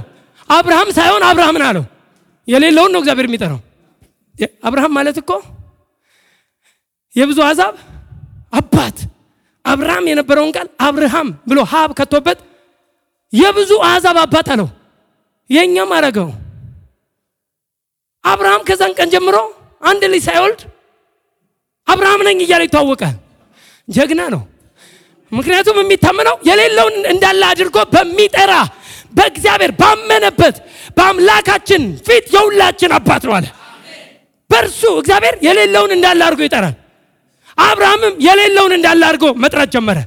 አብርሃም 0.50 0.90
ሳይሆን 0.98 1.24
አብርሃም 1.30 1.58
ነህ 1.62 1.68
አለው። 1.72 1.86
የሌለውን 2.48 2.92
ነው 2.94 3.00
እግዚአብሔር 3.02 3.28
የሚጠራው። 3.30 3.60
አብርሃም 4.68 4.94
ማለት 4.98 5.18
እኮ 5.22 5.32
የብዙ 7.16 7.40
አሕዛብ 7.46 7.76
አባት 8.54 8.98
አብርሃም 9.66 10.06
የነበረውን 10.10 10.52
ቃል 10.58 10.68
አብርሃም 10.88 11.30
ብሎ 11.50 11.60
ሀብ 11.72 11.92
ከቶበት 12.00 12.40
የብዙ 13.34 13.72
አሕዛብ 13.88 14.18
አባት 14.24 14.48
አለው። 14.54 14.68
የእኛም 15.50 15.92
አረገው። 15.98 16.30
አብርሃም 18.24 18.62
ከዛን 18.68 18.94
ቀን 18.98 19.10
ጀምሮ 19.14 19.38
አንድ 19.82 20.04
ልጅ 20.14 20.22
ሳይወልድ 20.28 20.62
አብርሃም 21.88 22.22
ነኝ 22.28 22.40
እያለ 22.46 22.64
ይተዋወቃል። 22.68 23.16
ጀግና 23.88 24.22
ነው። 24.34 24.42
ምክንያቱም 25.32 25.78
የሚታመነው 25.82 26.36
የሌለውን 26.50 26.96
እንዳለ 27.12 27.42
አድርጎ 27.52 27.78
በሚጠራ 27.94 28.54
በእግዚአብሔር 29.18 29.72
ባመነበት 29.80 30.56
በአምላካችን 30.98 31.84
ፊት 32.08 32.26
የሁላችን 32.36 32.92
አባት 32.98 33.24
ነው 33.28 33.34
አለ። 33.38 33.46
በእርሱ 34.50 34.82
እግዚአብሔር 35.00 35.36
የሌለውን 35.48 35.92
እንዳለ 35.96 36.22
አድርጎ 36.28 36.42
ይጠራል። 36.48 36.76
አብርሃምም 37.58 38.16
የሌለውን 38.28 38.74
እንዳለ 38.78 39.02
አድርጎ 39.10 39.26
መጥራት 39.44 39.70
ጀመረ። 39.76 40.00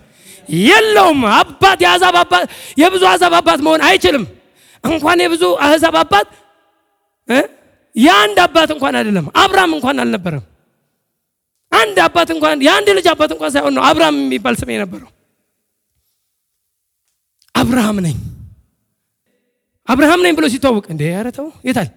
የለውም 0.67 1.21
አባት 1.35 1.79
የአሕዛብ 1.85 2.15
አባት 2.23 2.45
የብዙ 2.81 3.03
አሕዛብ 3.11 3.35
አባት 3.41 3.61
መሆን 3.67 3.83
አይችልም። 3.89 4.25
እንኳን 4.85 5.19
የብዙ 5.23 5.45
አሕዛብ 5.65 5.95
አባት 6.01 6.29
የአንድ 7.95 8.39
አባት 8.45 8.71
እንኳን 8.75 8.95
አይደለም። 8.99 9.27
አብርሃም 9.43 9.73
እንኳን 9.77 9.97
አልነበረም። 10.03 10.45
አንድ 11.73 11.97
አባት 12.05 12.29
እንኳን 12.35 12.59
የአንድ 12.67 12.89
ልጅ 12.99 13.07
አባት 13.13 13.31
እንኳን 13.35 13.51
ሳይሆን 13.55 13.75
ነው 13.77 13.83
አብርሃም 13.89 14.17
የሚባል 14.23 14.55
ስም 14.61 14.71
የነበረው። 14.75 15.11
አብርሃም 17.55 17.99
ነኝ። 18.07 18.17
አብርሃም 19.89 20.21
ነኝ 20.25 20.33
ብሎ 20.39 20.47
ሲተዋወቅ 20.53 20.87
እንደ 20.93 21.03
ኧረ 21.13 21.29
የታል 21.65 21.89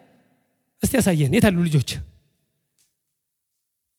እስቲ 0.83 0.93
ያሳየን 0.99 1.33
የታሉ 1.35 1.57
ልጆች? 1.67 1.89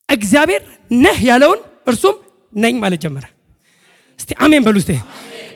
እግዚአብሔር 0.08 0.62
ነህ 1.00 1.18
ያለውን 1.28 1.60
እርሱም 1.86 2.16
ነኝ 2.52 2.74
ማለት 2.82 3.00
ጀመረ። 3.04 3.24
እስቲ 4.18 4.30
አሜን 4.44 4.62
በሉ 4.66 4.76
እስቲ። 4.82 4.92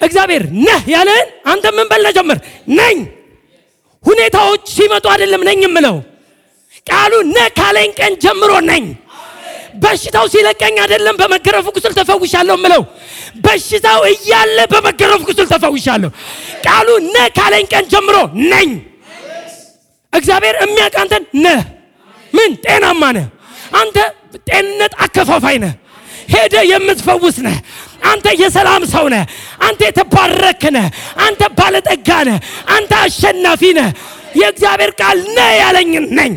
እግዚአብሔር 0.01 0.43
ነህ 0.67 0.83
ያለህን 0.95 1.29
አንተ 1.47 1.65
ምን 1.77 1.87
በል 1.91 2.07
ጀመር? 2.17 2.39
ነኝ 2.79 2.97
ሁኔታዎች 4.05 4.63
ሲመጡ 4.77 5.05
አይደለም 5.13 5.43
ነኝ 5.49 5.61
የምለው። 5.67 5.97
ቃሉ 6.87 7.13
ነህ 7.29 7.47
ካለኝ 7.59 7.91
ቀን 7.99 8.13
ጀምሮ 8.23 8.53
ነኝ። 8.69 8.85
በሽታው 9.83 10.27
ሲለቀኝ 10.33 10.77
አይደለም 10.83 11.17
በመገረፉ 11.21 11.67
ቁስል 11.77 11.93
ተፈውሻለሁ 11.99 12.57
ምለው 12.63 12.83
በሽታው 13.45 14.01
እያለ 14.11 14.59
በመገረፉ 14.73 15.21
ቁስል 15.29 15.47
ተፈውሻለሁ። 15.53 16.11
ቃሉ 16.67 16.89
ነህ 17.09 17.27
ካለኝ 17.39 17.67
ቀን 17.73 17.85
ጀምሮ 17.93 18.17
ነኝ። 18.53 18.71
እግዚአብሔር 20.13 20.57
የሚያውቅ 20.63 20.97
ነህ። 21.45 21.61
ምን? 22.33 22.51
ጤናማ 22.65 23.03
ነህ። 23.17 23.27
አንተ 23.73 23.97
ጤንነት 24.49 24.93
አከፋፋይ 25.05 25.57
ነህ። 25.65 25.75
ሄደ 26.33 26.55
የምትፈውስ 26.71 27.37
ነህ 27.47 27.57
አንተ 28.03 28.27
የሰላም 28.41 28.83
ሰው 28.93 29.05
ነህ። 29.15 29.23
አንተ 29.67 29.81
የተባረክ 29.89 30.63
ነህ። 30.77 30.87
አንተ 31.25 31.43
ባለጠጋ 31.59 32.11
ነህ። 32.29 32.39
አንተ 32.71 32.93
አሸናፊ 33.03 33.63
ነህ። 33.79 33.89
የእግዚአብሔር 34.41 34.93
ቃል 35.01 35.19
ነህ 35.37 35.51
ያለኝን 35.63 36.07
ነኝ። 36.19 36.33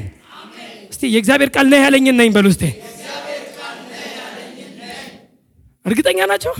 እስቲ 0.91 1.01
የእግዚአብሔር 1.13 1.49
ቃል 1.55 1.65
ነህ 1.71 1.81
ያለኝን 1.85 2.15
ነኝ 2.21 2.29
በሉ 2.35 2.47
እስቲ። 2.53 2.63
እርግጠኛ 5.85 6.19
ናቸው? 6.31 6.53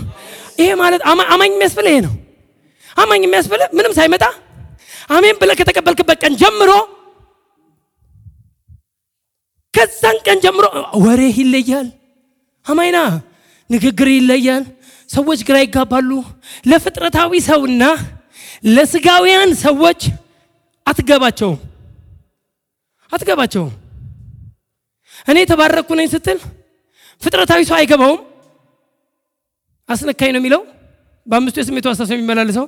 ይሄ 0.58 0.70
ማለት 0.80 1.02
አማኝ 1.30 1.50
የሚያስብል 1.54 1.86
ይሄ 1.90 1.98
ነው። 2.06 2.14
አማኝ 2.96 3.20
የሚያስብል 3.24 3.62
ምንም 3.76 3.92
ሳይመጣ 3.98 4.24
አሜን 5.10 5.36
ብለህ 5.40 5.56
ከተቀበልክበት 5.60 6.18
ቀን 6.22 6.34
ጀምሮ 6.40 6.70
ከዛን 9.74 10.16
ቀን 10.26 10.38
ጀምሮ 10.44 10.64
ወሬህ 11.04 11.36
ይለያል። 11.42 11.88
አማይና 12.66 12.98
ንግግር 13.72 14.08
ይለያል። 14.12 14.64
ሰዎች 15.10 15.40
ግራ 15.48 15.56
ይጋባሉ። 15.62 16.10
ለፍጥረታዊ 16.70 17.32
ሰውና 17.48 17.82
ለስጋውያን 18.68 19.50
ሰዎች 19.64 20.00
አትገባቸውም። 20.86 21.58
አትገባቸውም። 23.12 23.72
እኔ 25.28 25.36
የተባረኩ 25.42 25.88
ነኝ 25.98 26.06
ስትል 26.12 26.38
ፍጥረታዊ 27.22 27.60
ሰው 27.68 27.76
አይገባውም። 27.78 28.20
አስነካኝ 29.88 30.30
ነው 30.34 30.40
የሚለው። 30.40 30.62
በአምስቱ 31.26 31.56
የስሜቱ 31.60 31.86
አስተሳሰብ 31.90 32.16
የሚመላለሰው። 32.16 32.66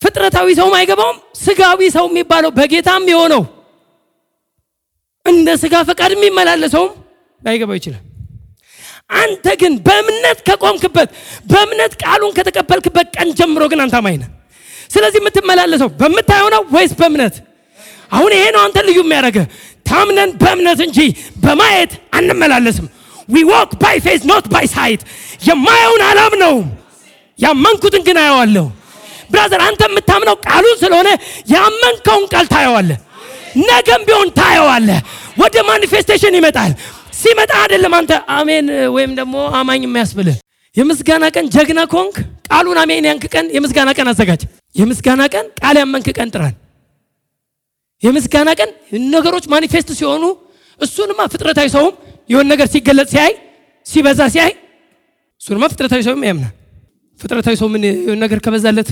ፍጥረታዊ 0.00 0.48
ሰውም 0.58 0.74
አይገባውም። 0.78 1.18
ስጋዊ 1.40 1.80
ሰው 1.96 2.06
የሚባለው 2.10 2.50
በጌታም 2.58 3.04
የሆነው 3.12 3.42
እንደ 5.26 5.48
ስጋ 5.62 5.74
ፈቃድ 5.88 6.12
የሚመላለሰውም 6.14 6.92
ላይገባው 7.42 7.76
ይችላል 7.78 8.02
አንተ 9.12 9.46
ግን 9.60 9.72
በእምነት 9.86 10.38
ከቆምክበት 10.46 11.08
በእምነት 11.50 11.92
ቃሉን 12.02 12.32
ከተቀበልክበት 12.36 13.08
ቀን 13.16 13.28
ጀምሮ 13.38 13.62
ግን 13.72 13.80
አንተ 13.84 13.96
አማኝ 14.00 14.16
ነህ። 14.22 14.30
ስለዚህ 14.90 15.18
የምትመላለሰው 15.22 15.88
በምታየው 16.00 16.48
ነው 16.54 16.62
ወይስ 16.74 16.92
በእምነት? 16.98 17.34
አሁን 18.12 18.30
ይሄ 18.36 18.44
ነው 18.54 18.60
አንተ 18.66 18.78
ልዩ 18.86 18.98
የሚያደርገን 19.04 19.38
ታምነን 19.86 20.30
በእምነት 20.40 20.80
እንጂ 20.86 20.98
በማየት 21.44 21.92
አንመላለስም። 22.18 22.86
we 23.28 23.42
walk 23.50 23.72
by 23.82 23.96
faith 24.04 24.22
not 24.30 24.46
by 24.52 24.66
sight 24.74 25.02
የማየውን 25.48 26.02
አላምነው 26.08 26.54
ያመንኩትን 27.38 28.02
ግን 28.08 28.18
አየዋለሁ። 28.22 28.66
brother 29.32 29.60
አንተ 29.66 29.82
የምታምነው 29.88 30.36
ቃሉን 30.46 30.76
ስለሆነ 30.82 31.08
ያመንከውን 31.54 32.24
ቃል 32.32 32.46
ታየዋለህ። 32.52 32.98
ነገም 33.68 34.02
ቢሆን 34.08 34.28
ታየዋለህ። 34.38 34.98
ወደ 35.42 35.56
manifestation 35.68 36.36
ይመጣል 36.38 36.72
ሲመጣ 37.22 37.52
አይደለም 37.62 37.94
አንተ 37.98 38.12
አሜን 38.36 38.66
ወይም 38.94 39.12
ደግሞ 39.18 39.34
አማኝ 39.58 39.82
የሚያስብልህ። 39.86 40.36
የምስጋና 40.76 41.24
ቀን 41.34 41.46
ጀግና 41.54 41.80
ከሆንክ 41.92 42.16
ቃሉን 42.48 42.78
አሜን 42.82 43.06
ያልክ 43.08 43.24
ቀን 43.34 43.46
የምስጋና 43.56 43.90
ቀን 43.98 44.08
አዘጋጅ። 44.12 44.42
የምስጋና 44.74 45.22
ቀን 45.34 45.46
ቃል 45.60 45.76
ያመንክ 45.80 46.06
ቀን 46.18 46.28
ጥራን። 46.34 46.54
የምስጋና 48.02 48.50
ቀን 48.60 48.70
ነገሮች 49.14 49.44
ማኒፌስት 49.52 49.90
ሲሆኑ 49.98 50.24
እሱንማ 50.80 51.20
ፍጥረታዊ 51.32 51.68
ሰውም 51.74 51.94
የሆነ 52.32 52.46
ነገር 52.54 52.66
ሲገለጽ 52.72 53.10
ሲያይ 53.14 53.32
ሲበዛ 53.86 54.20
ሲያይ 54.34 54.52
እሱንማ 55.40 55.64
ፍጥረታዊ 55.72 56.02
ሰውም 56.06 56.24
ያምናል። 56.28 56.52
ፍጥረታዊ 57.20 57.54
ሰው 57.60 57.68
ምን 57.72 57.82
የሆነ 57.86 58.18
ነገር 58.24 58.38
ከበዛለት 58.44 58.90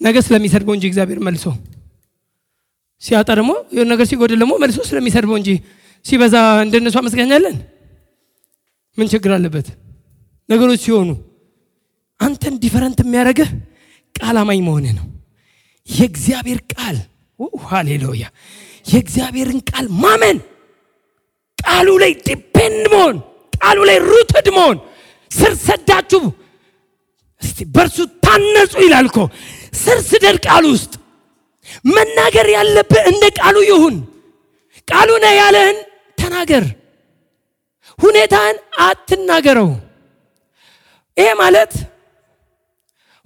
ነገ 0.00 0.16
ስለሚሰድበው 0.26 0.74
እንጂ 0.76 0.84
እግዚአብሔር 0.90 1.20
መልሶ 1.26 1.44
ሲያጣ 3.02 3.28
ደግሞ 3.38 3.52
የሆነ 3.74 3.88
ነገር 3.94 4.06
ሲጎድል 4.10 4.38
ደግሞ 4.42 4.54
መልሶ 4.62 4.78
ስለሚሰድበው 4.88 5.36
እንጂ 5.40 5.50
ሲበዛ 6.06 6.34
እንደነሱ 6.64 6.96
አመስጋኛለን። 7.00 7.56
ምን 8.98 9.06
ችግር 9.12 9.30
አለበት? 9.36 9.66
ነገሮች 10.48 10.80
ሲሆኑ 10.84 11.08
አንተን 12.20 12.54
different 12.62 12.98
የሚያደርግህ 13.02 13.48
ቃል 14.14 14.36
አማኝ 14.42 14.60
መሆንህ 14.66 14.92
ነው። 14.98 15.06
የእግዚአብሔር 15.88 16.60
ቃል 16.72 16.96
ሃሌሉያ! 17.66 18.24
የእግዚአብሔርን 18.86 19.60
ቃል 19.70 19.86
ማመን፣ 20.02 20.38
ቃሉ 21.58 21.88
ላይ 22.02 22.12
depend 22.26 22.84
መሆን፣ 22.92 23.16
ቃሉ 23.54 23.78
ላይ 23.88 23.98
rooted 24.06 24.48
መሆን፣ 24.56 24.76
ስር 25.30 25.52
ሰዳችሁ 25.66 26.22
እስቲ 27.42 27.58
በእርሱ 27.74 27.96
ታነጹ 28.24 28.72
ይላል 28.84 29.06
እኮ። 29.10 29.18
ስር 29.82 29.98
ስደድ 30.08 30.36
ቃሉ 30.46 30.64
ውስጥ 30.74 30.92
መናገር 31.88 32.46
ያለብህ 32.56 33.02
እንደ 33.10 33.24
ቃሉ 33.38 33.56
ይሁን። 33.70 33.96
ቃሉ 34.88 35.08
ነው 35.24 35.34
ያለህን 35.40 35.76
ተናገር። 36.26 36.64
ሁኔታን 37.98 38.54
አትናገረው። 38.86 39.68
ይሄ 41.16 41.28
ማለት 41.40 41.72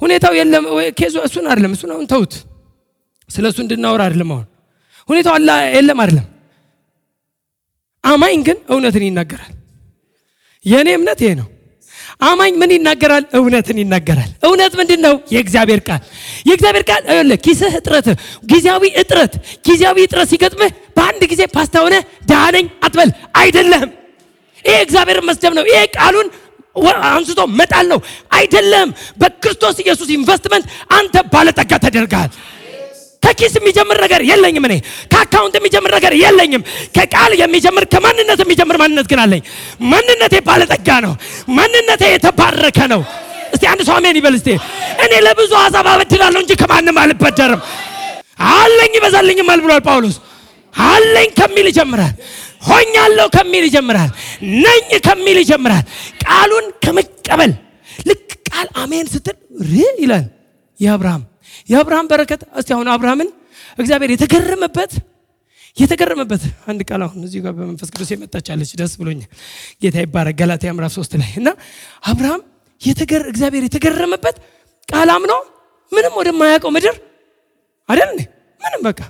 ሁኔታው 0.00 0.32
የለም 0.38 0.64
ኬዙ 0.98 1.14
እሱን 1.26 1.46
አይደለም። 1.50 1.72
እሱን 1.76 1.90
አሁን 1.94 2.06
ተውት። 2.12 2.34
ስለ 3.30 3.44
እሱ 3.50 3.58
እንድናወራ 3.64 4.02
አይደለም። 4.06 4.30
አሁን 4.32 4.46
ሁኔታው 5.08 5.34
አላ 5.38 5.50
የለም 5.74 5.98
አይደለም። 6.02 6.26
አማኝ 8.04 8.38
ግን 8.46 8.58
እውነትን 8.70 9.04
ይናገራል። 9.06 9.52
የእኔ 10.64 10.88
እምነት 10.98 11.20
ይሄ 11.24 11.32
ነው። 11.40 11.48
አማኝ 12.20 12.52
ምን 12.60 12.70
ይናገራል? 12.74 13.24
እውነትን 13.38 13.78
ይናገራል። 13.82 14.30
እውነት 14.46 14.72
ምንድን 14.80 15.00
ነው? 15.06 15.14
የእግዚአብሔር 15.34 15.80
ቃል። 15.86 16.00
የእግዚአብሔር 16.48 16.84
ቃል 16.90 17.02
ኪስህ 17.44 17.72
እጥረት፣ 17.80 18.06
ጊዜያዊ 18.50 18.84
እጥረት፣ 19.02 19.32
ጊዜያዊ 19.66 19.96
እጥረት 20.06 20.28
ሲገጥምህ 20.32 20.72
በአንድ 20.96 21.22
ጊዜ 21.32 21.42
ፓስታ 21.54 21.74
ሆነ 21.84 21.94
ደሃ 22.30 22.42
ነኝ 22.56 22.66
አትበል። 22.84 23.10
አይደለም። 23.40 23.88
ይሄ 24.64 24.76
እግዚአብሔርን 24.84 25.26
መስደብ 25.28 25.52
ነው። 25.58 25.64
ይሄ 25.70 25.80
ቃሉን 25.96 26.28
አንስቶ 27.10 27.40
መጣል 27.58 27.86
ነው። 27.92 28.00
አይደለም። 28.36 28.88
በክርስቶስ 29.20 29.76
ኢየሱስ 29.82 30.08
ኢንቨስትመንት 30.16 30.64
አንተ 30.92 31.14
ባለጠጋ 31.32 31.72
ተደርገሃል። 31.84 32.30
ከኪስ 33.22 33.54
የሚጀምር 33.58 33.96
ነገር 34.04 34.20
የለኝም። 34.28 34.64
እኔ 34.68 34.74
ከ 35.12 35.22
account 35.22 35.54
የሚጀምር 35.58 35.90
ነገር 35.96 36.12
የለኝም። 36.20 36.62
ከቃል 36.96 37.32
የሚጀምር 37.40 37.84
ከማንነት 37.92 38.40
የሚጀምር 38.44 38.76
ማንነት 38.82 39.06
ግን 39.10 39.20
አለኝ። 39.24 39.42
ማንነቴ 39.90 40.34
ባለጠጋ 40.48 40.88
ነው። 41.06 41.14
ማንነቴ 41.56 42.02
የተባረከ 42.14 42.78
ነው። 42.92 43.02
እስቲ 43.54 43.64
አንድ 43.70 43.80
ሰው 43.86 43.94
አሜን 43.98 44.16
ይበል። 44.18 44.34
እስቲ 44.38 44.48
እኔ 45.04 45.12
ለብዙ 45.26 45.52
አሕዛብ 45.60 45.86
አበድራለሁ 45.92 46.40
እንጂ 46.44 46.52
ከማንም 46.60 46.98
አልበደርም። 47.02 47.62
አለኝ 48.52 48.92
ይበዛልኝማል 48.98 49.60
ብሏል 49.64 49.82
ጳውሎስ። 49.86 50.16
አለኝ 50.74 51.28
ከሚል 51.38 51.66
ይጀምራል። 51.70 52.14
ሆኛለሁ 52.68 53.26
ከሚል 53.36 53.64
ይጀምራል። 53.68 54.10
ነኝ 54.64 54.88
ከሚል 55.06 55.38
ይጀምራል። 55.42 55.84
ቃሉን 56.24 56.66
ከመቀበል 56.84 57.52
ልክ 58.06 58.20
ቃል 58.50 58.68
አሜን 58.82 59.06
ስትል 59.12 59.36
ር 59.66 59.72
ይላል 60.02 60.24
የአብርሃም 60.78 61.22
የአብርሃም 61.70 62.06
በረከት። 62.10 62.42
እስቲ 62.58 62.70
አሁን 62.76 62.88
አብርሃምን 62.94 63.28
እግዚአብሔር 63.78 64.10
የተገረመበት 64.14 64.92
የተገረመበት 65.76 66.42
አንድ 66.66 66.80
ቃል 66.88 67.02
አሁን 67.06 67.20
እዚህ 67.26 67.40
ጋር 67.44 67.52
በመንፈስ 67.58 67.88
ቅዱስ 67.94 68.08
የመጣቻለች 68.12 68.70
ደስ 68.80 68.92
ብሎኛል። 69.00 69.28
ጌታ 69.82 69.96
ይባረክ። 70.04 70.36
ገላትያ 70.40 70.70
ምዕራፍ 70.76 70.92
ሶስት 70.98 71.12
ላይ 71.20 71.30
እና 71.40 71.48
አብርሃም 72.04 72.40
እግዚአብሔር 73.28 73.64
የተገረመበት 73.66 74.36
ቃል 74.88 75.08
አምኖ 75.14 75.32
ምንም 75.92 76.12
ወደማያውቀው 76.18 76.70
ምድር 76.70 76.96
አይደል 77.88 78.10
ምንም 78.60 78.80
በቃ 78.86 79.00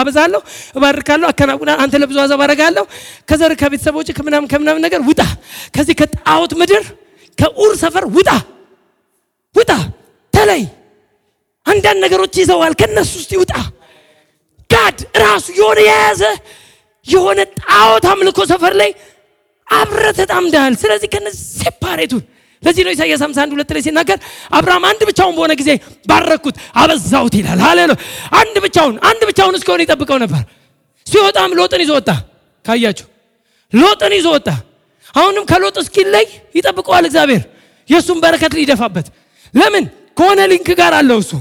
አበዛለሁ፣ 0.00 0.40
እባርካለሁ፣ 0.76 1.26
አከናውና 1.28 1.70
አንተ 1.82 1.94
ለብዙ 2.02 2.16
አሕዛብ 2.22 2.40
አደርጋለሁ። 2.44 2.84
ከዘር 3.28 3.52
ከቤተሰቦች 3.62 4.08
ከምናምን 4.18 4.48
ከምናምን 4.52 4.82
ነገር 4.86 5.00
ውጣ፣ 5.08 5.20
ከዚህ 5.74 5.94
ከጣዖት 6.00 6.52
ምድር 6.60 6.84
ከኡር 7.38 7.72
ሰፈር 7.76 8.04
ውጣ፣ 8.16 8.30
ውጣ፣ 9.54 9.70
ተለይ 10.34 10.62
አንዳንድ 11.66 11.98
ነገሮች 12.04 12.34
ይዘዋል። 12.40 12.74
ከነሱ 12.80 13.12
ውስጥ 13.20 13.30
ይውጣ። 13.36 13.52
God 14.70 14.98
ራሱ 15.22 15.46
የሆነ 15.58 15.78
የያዘ 15.86 16.22
የሆነ 17.06 17.38
ጣዖት 17.60 18.04
አምልኮ 18.12 18.38
ሰፈር 18.50 18.72
ላይ 18.80 18.90
አብረ 19.66 20.04
ተጣምደሃል። 20.18 20.74
ስለዚህ 20.82 21.08
ከነዚህ 21.12 21.42
separate 21.60 22.01
ሁን 22.01 22.22
ለዚህ 22.62 22.82
ነው 22.86 22.92
ኢሳያስ 22.94 23.20
51 23.24 23.52
ሁለት 23.54 23.70
ላይ 23.74 23.82
ሲናገር 23.86 24.18
አብርሃም 24.50 24.84
አንድ 24.90 25.00
ብቻውን 25.08 25.34
በሆነ 25.36 25.52
ጊዜ 25.60 25.70
ባረኩት 26.08 26.56
አበዛሁት 26.76 27.34
ይላል። 27.38 27.58
ሃሌሉያ! 27.64 27.96
አንድ 28.40 28.56
ብቻውን 28.64 28.94
አንድ 29.08 29.22
ብቻውን 29.30 29.54
እስከሆነ 29.58 29.80
ይጠብቀው 29.86 30.18
ነበር። 30.24 30.42
ሲወጣም 31.06 31.50
ሎጥን 31.58 31.82
ይዞ 31.84 31.92
ወጣ። 31.98 32.10
ካያችሁ 32.64 33.06
ሎጥን 33.72 34.12
ይዞ 34.18 34.26
ወጣ። 34.36 34.48
አሁንም 35.14 35.44
ከሎጥ 35.50 35.76
እስኪለይ 35.82 36.26
ይጠብቀዋል 36.54 37.04
እግዚአብሔር 37.08 37.42
የእሱን 37.88 38.18
በረከት 38.24 38.52
ሊደፋበት። 38.58 39.06
ለምን 39.54 39.84
ከሆነ 40.18 40.40
link 40.50 40.68
ጋር 40.80 40.92
አለው 40.98 41.18
እሱ 41.22 41.32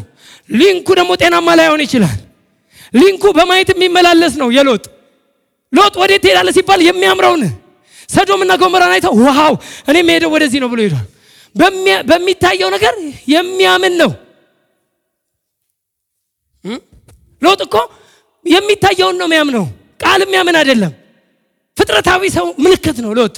link 0.49 0.75
ኡ 0.75 0.88
ደግሞ 0.99 1.12
ጤናማ 1.21 1.47
ላይሆን 1.60 1.81
ይችላል። 1.86 2.17
link 2.93 3.13
ኡ 3.13 3.23
በማየት 3.38 3.69
የሚመላለስ 3.73 4.34
ነው። 4.41 4.49
የሎጥ 4.58 4.84
ሎጥ 5.73 5.93
ወዴት 6.01 6.21
ትሄዳለህ 6.25 6.53
ሲባል 6.58 6.81
የሚያምረውን 6.88 7.41
ሰዶምና 8.10 8.51
ገሞራን 8.62 8.91
አይተው 8.95 9.13
wow 9.28 9.54
እኔ 9.89 9.95
የምሄደው 10.01 10.29
ወደዚህ 10.36 10.60
ነው 10.63 10.69
ብሎ 10.73 10.79
ሄዷል። 10.86 11.05
በሚታየው 12.10 12.69
ነገር 12.75 12.93
የሚያምን 13.34 13.93
ነው። 14.01 14.12
ሎጥ 17.41 17.62
እኮ 17.65 17.75
የሚታየውን 18.45 19.17
ነው 19.19 19.27
የሚያምነው፣ 19.27 19.65
ቃል 19.99 20.19
የሚያምን 20.25 20.55
አይደለም። 20.60 20.93
ፍጥረታዊ 21.77 22.23
ሰው 22.36 22.45
ምልክት 22.63 22.97
ነው 23.05 23.12
ሎጥ። 23.17 23.36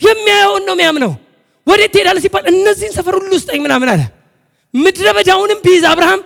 የሚያየውን 0.00 0.64
ነው 0.68 0.74
የሚያምነው። 0.76 1.12
ወዴት 1.66 1.90
ትሄዳለህ 1.94 2.22
ሲባል 2.24 2.44
እነዚህን 2.52 2.94
ሰፈር 2.96 3.14
ሁሉ 3.18 3.30
ውስጠኝ 3.38 3.60
ምናምን 3.66 3.88
አለ። 3.92 4.02
ምድረ 4.74 5.08
በዳውንም 5.16 5.60
ቢይዝ 5.64 5.84
አብርሃም 5.90 6.20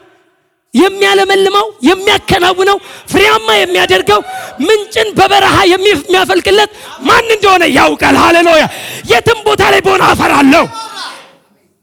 የሚያለመልመው 0.75 1.67
የሚያከናውነው 1.89 2.79
ፍሬያማ 3.13 3.49
የሚያደርገው 3.57 4.21
ምንጭን 4.67 5.09
በበረሃ 5.19 5.57
የሚያፈልቅለት 5.71 6.71
ማን 7.09 7.27
እንደሆነ 7.35 7.65
ያውቃል። 7.79 8.17
ሃሌሉያ! 8.23 8.65
የትም 9.13 9.39
ቦታ 9.47 9.63
ላይ 9.75 9.81
በሆነ 9.87 10.03
አፈራለሁ። 10.13 10.65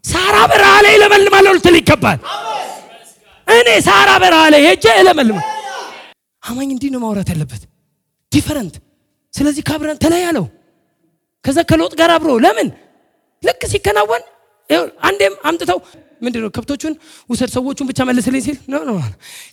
ሰሃራ 0.04 0.36
በረሃ 0.51 0.73
ላይ 0.86 0.93
እለመልማለሁ 0.97 1.54
ልትል 1.58 1.75
ይገባል። 1.80 2.19
እኔ 3.47 3.69
ሰሃራ 3.88 4.10
በረሃ 4.23 4.43
ላይ 4.54 4.62
ሄጄ 4.67 4.86
እለመልማለሁ። 5.02 5.39
አማኝ 6.43 6.69
እንዲህ 6.73 6.89
ነው 6.93 7.01
ማውራት 7.04 7.30
ያለበት፣ 7.34 7.63
different። 8.32 8.76
ስለዚህ 9.34 9.63
ከአብረን 9.67 10.01
ተለያለው። 10.04 10.45
ከዛ 11.45 11.60
ከሎጥ 11.69 11.93
ጋር 11.99 12.12
አብሮ 12.13 12.32
ለምን 12.45 12.67
ልክ 13.43 13.62
ሲከናወን 13.71 14.23
አንዴም 15.08 15.34
አምጥተው 15.47 15.80
ምንድን 16.26 16.42
ነው 16.44 16.50
ከብቶቹን 16.56 16.94
ውሰድ 17.30 17.50
ሰዎቹን 17.56 17.88
ብቻ 17.90 18.00
መልስልኝ 18.10 18.42
ሲል 18.46 18.58
no 18.72 18.96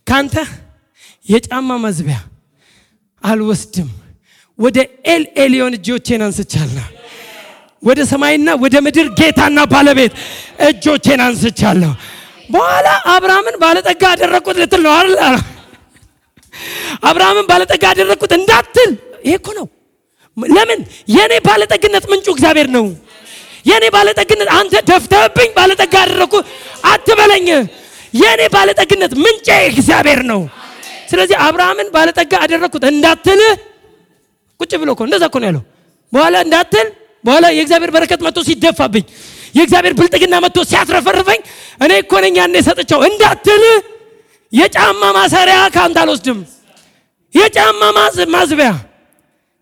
ከአንተ 0.08 0.34
የጫማ 1.26 1.70
ማዝቢያ 1.82 2.18
አልወስድም። 3.22 3.90
ወደ 4.58 4.78
ኤል 5.12 5.22
ኤሊዮን 5.42 5.74
እጆቼን 5.78 6.22
አንስቻለሁ። 6.26 6.86
ወደ 7.82 8.00
ሰማይና 8.10 8.48
ወደ 8.62 8.74
ምድር 8.86 9.06
ጌታና 9.18 9.58
ባለቤት 9.72 10.12
እጆቼን 10.68 11.20
አንስቻለሁ። 11.26 11.92
በኋላ 12.50 12.88
አብርሃምን 13.12 13.56
ባለጠጋ 13.62 14.02
አደረግኩት 14.14 14.56
ልትል 14.62 14.82
ነው 14.86 14.92
አይደል? 14.94 15.36
አብርሃምን 17.08 17.46
ባለጠጋ 17.50 17.84
አደረግኩት 17.92 18.32
እንዳትል። 18.38 18.90
ይሄ 19.26 19.34
እኮ 19.40 19.48
ነው። 19.58 19.66
ለምን? 20.36 20.80
የእኔ 21.14 21.32
ባለጠግነት 21.46 22.04
ምንጩ 22.10 22.26
እግዚአብሔር 22.34 22.68
ነው 22.76 22.84
የእኔ 23.64 23.84
ባለጠግነት 23.94 24.48
አንተ 24.56 24.74
ደፍተህብኝ 24.88 25.50
ባለጠጋ 25.58 25.94
አደረግኩ 26.04 26.34
አትበለኝ። 26.90 27.48
የእኔ 28.14 28.42
ባለጠግነት 28.54 29.12
ምንጬ 29.22 29.48
እግዚአብሔር 29.70 30.20
ነው። 30.30 30.40
ስለዚህ 31.10 31.36
አብርሃምን 31.46 31.88
ባለጠጋ 31.94 32.32
አደረግኩት 32.44 32.84
እንዳትል 32.90 33.40
ቁጭ 34.60 34.72
ብሎ 34.80 34.88
እኮ 34.94 35.02
እንደዛ 35.06 35.24
እኮ 35.30 35.36
ነው 35.42 35.48
ያለው። 35.50 35.62
በኋላ 36.12 36.36
እንዳትል 36.44 36.86
በኋላ 37.24 37.46
የእግዚአብሔር 37.56 37.90
በረከት 37.94 38.20
መጥቶ 38.26 38.38
ሲደፋብኝ፣ 38.46 39.04
የእግዚአብሔር 39.56 39.94
ብልጥግና 39.98 40.34
መጥቶ 40.44 40.58
ሲያትረፈርፈኝ 40.70 41.40
እኔ 41.80 41.92
እኮ 42.02 42.12
ነኝ 42.24 42.34
ያኔ 42.40 42.56
ሰጥቼው 42.68 43.00
እንዳትል 43.08 43.62
የጫማ 44.52 45.02
ማሰሪያ 45.16 45.58
ከአንተ 45.74 45.98
አልወስድም። 46.02 46.38
የጫማ 47.34 47.82
ማዝቢያ 48.34 48.70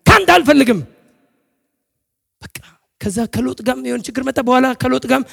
ከአንተ 0.05 0.29
አልፈልግም። 0.35 0.79
ከዛ 3.01 3.17
ከሎጥ 3.33 3.59
ጋም 3.67 3.79
የሆነ 3.87 4.01
ችግር 4.07 4.23
መጣ። 4.27 4.37
በኋላ 4.47 4.65
ከሎጥ 4.81 5.03
ጋም 5.11 5.23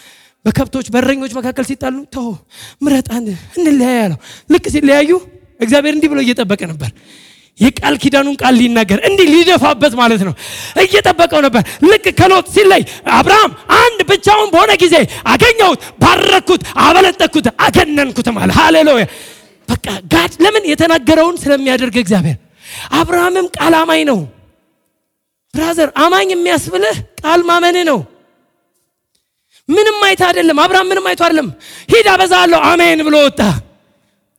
በከብቶች 0.44 0.87
በረኞች 0.94 1.33
መካከል 1.38 1.64
ሲጣሉ 1.70 1.96
ተው 2.14 2.26
ምረጥ 2.85 3.09
እንለያያ 3.59 4.02
ነው። 4.12 4.18
ልክ 4.50 4.66
ሲለያዩ 4.74 5.11
እግዚአብሔር 5.61 5.94
እንዲህ 5.96 6.11
ብሎ 6.12 6.18
እየጠበቀ 6.24 6.61
ነበር። 6.72 6.90
የቃል 7.59 7.94
ኪዳኑን 8.02 8.35
ቃል 8.40 8.54
ሊናገር 8.61 8.98
እንዲህ 9.09 9.26
ሊደፋበት 9.33 9.94
ማለት 10.00 10.20
ነው። 10.26 10.35
እየጠበቀው 10.83 11.40
ነበር። 11.46 11.62
ልክ 11.85 12.04
ከሎጥ 12.20 12.46
ሲለይ 12.54 12.83
አብርሃም 13.16 13.50
አንድ 13.78 14.00
ብቻውን 14.11 14.48
በሆነ 14.54 14.72
ጊዜ 14.83 14.94
አገኘሁት፣ 15.26 15.81
ባረኩት፣ 16.02 16.62
አበለጠኩት፣ 16.78 17.46
አገነንኩት 17.66 18.28
አለ። 18.37 18.50
ሃሌሉያ 18.59 19.07
በቃ 19.68 19.87
God 20.12 20.33
ለምን 20.44 20.64
የተናገረውን 20.72 21.37
ስለሚያደርግ 21.42 21.96
እግዚአብሔር። 21.98 22.38
አብርሃምም 22.92 23.46
ቃል 23.57 23.74
አማኝ 23.76 24.02
ነው። 24.11 24.18
brother 25.55 25.90
አማኝ 25.99 26.29
የሚያስብልህ 26.33 26.97
ቃል 27.21 27.41
ማመንህ 27.49 27.85
ነው። 27.91 27.99
ምንም 29.69 29.97
አይቶ 30.07 30.23
አይደለም። 30.29 30.59
አብርሃም 30.63 30.87
ምንም 30.91 31.07
አይቶ 31.11 31.21
አይደለም። 31.27 31.49
ሂድ 31.93 32.07
አበዛለሁ 32.13 32.61
አሜን 32.71 33.01
ብሎ 33.07 33.17
ወጣ። 33.27 33.41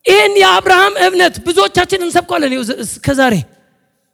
ይህን 0.04 0.34
የአብርሃም 0.42 0.94
እምነት 1.06 1.34
ብዙዎቻችን 1.46 2.04
እንሰብኳለን 2.06 2.52
እስከ 2.84 3.08
ዛሬ 3.18 3.34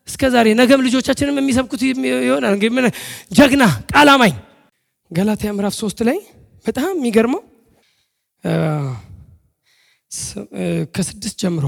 እስከ 0.09 0.23
ዛሬ 0.35 0.47
ነገም 0.59 0.81
ልጆቻችንም 0.87 1.37
የሚሰብኩት 1.41 1.81
ይሆናል። 2.23 2.53
እንግዲህ 2.57 2.97
ጀግና 3.33 3.63
ቃል 3.93 4.09
አማኝ 4.15 4.35
ገላትያ 5.11 5.51
ምዕራፍ 5.57 5.75
ሶስት 5.81 5.99
ላይ 6.09 6.19
በጣም 6.67 6.91
የሚገርመው 6.99 7.43
ከስድስት 10.95 11.37
ጀምሮ 11.43 11.65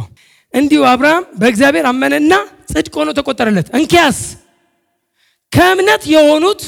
እንዲሁ 0.54 0.80
አብርሃም 0.90 1.24
በእግዚአብሔር 1.40 1.86
አመነና 1.90 2.34
ጽድቅ 2.72 2.94
ሆኖ 2.98 3.10
ተቆጠረለት። 3.18 3.68
እንኪያስ 3.78 4.18
ከእምነት 5.52 6.02
የሆኑት 6.12 6.62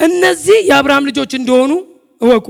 እነዚህ 0.00 0.58
የአብርሃም 0.68 1.06
ልጆች 1.08 1.32
እንደሆኑ 1.38 1.72
እወቁ። 2.20 2.46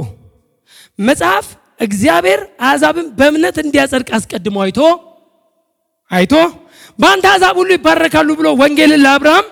መጽሐፍ 0.98 1.46
እግዚአብሔር 1.80 2.40
አሕዛብን 2.64 3.06
በእምነት 3.18 3.56
እንዲያጸድቅ 3.62 4.08
አስቀድሞ 4.18 4.56
አይቶ 4.64 4.80
አይቶ 6.10 6.34
በአንተ 6.98 7.24
አሕዛብ 7.30 7.54
ሁሉ 7.60 7.70
ይባረካሉ 7.76 8.28
ብሎ 8.38 8.48
ወንጌልን 8.60 9.02
ለአብርሃም 9.04 9.46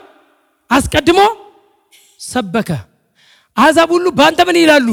አስቀድሞ 0.70 1.20
ሰበከ። 2.20 2.70
አሕዛብ 3.56 3.88
ሁሉ 3.94 4.06
በአንተ 4.18 4.40
ምን 4.48 4.58
ይላሉ? 4.62 4.88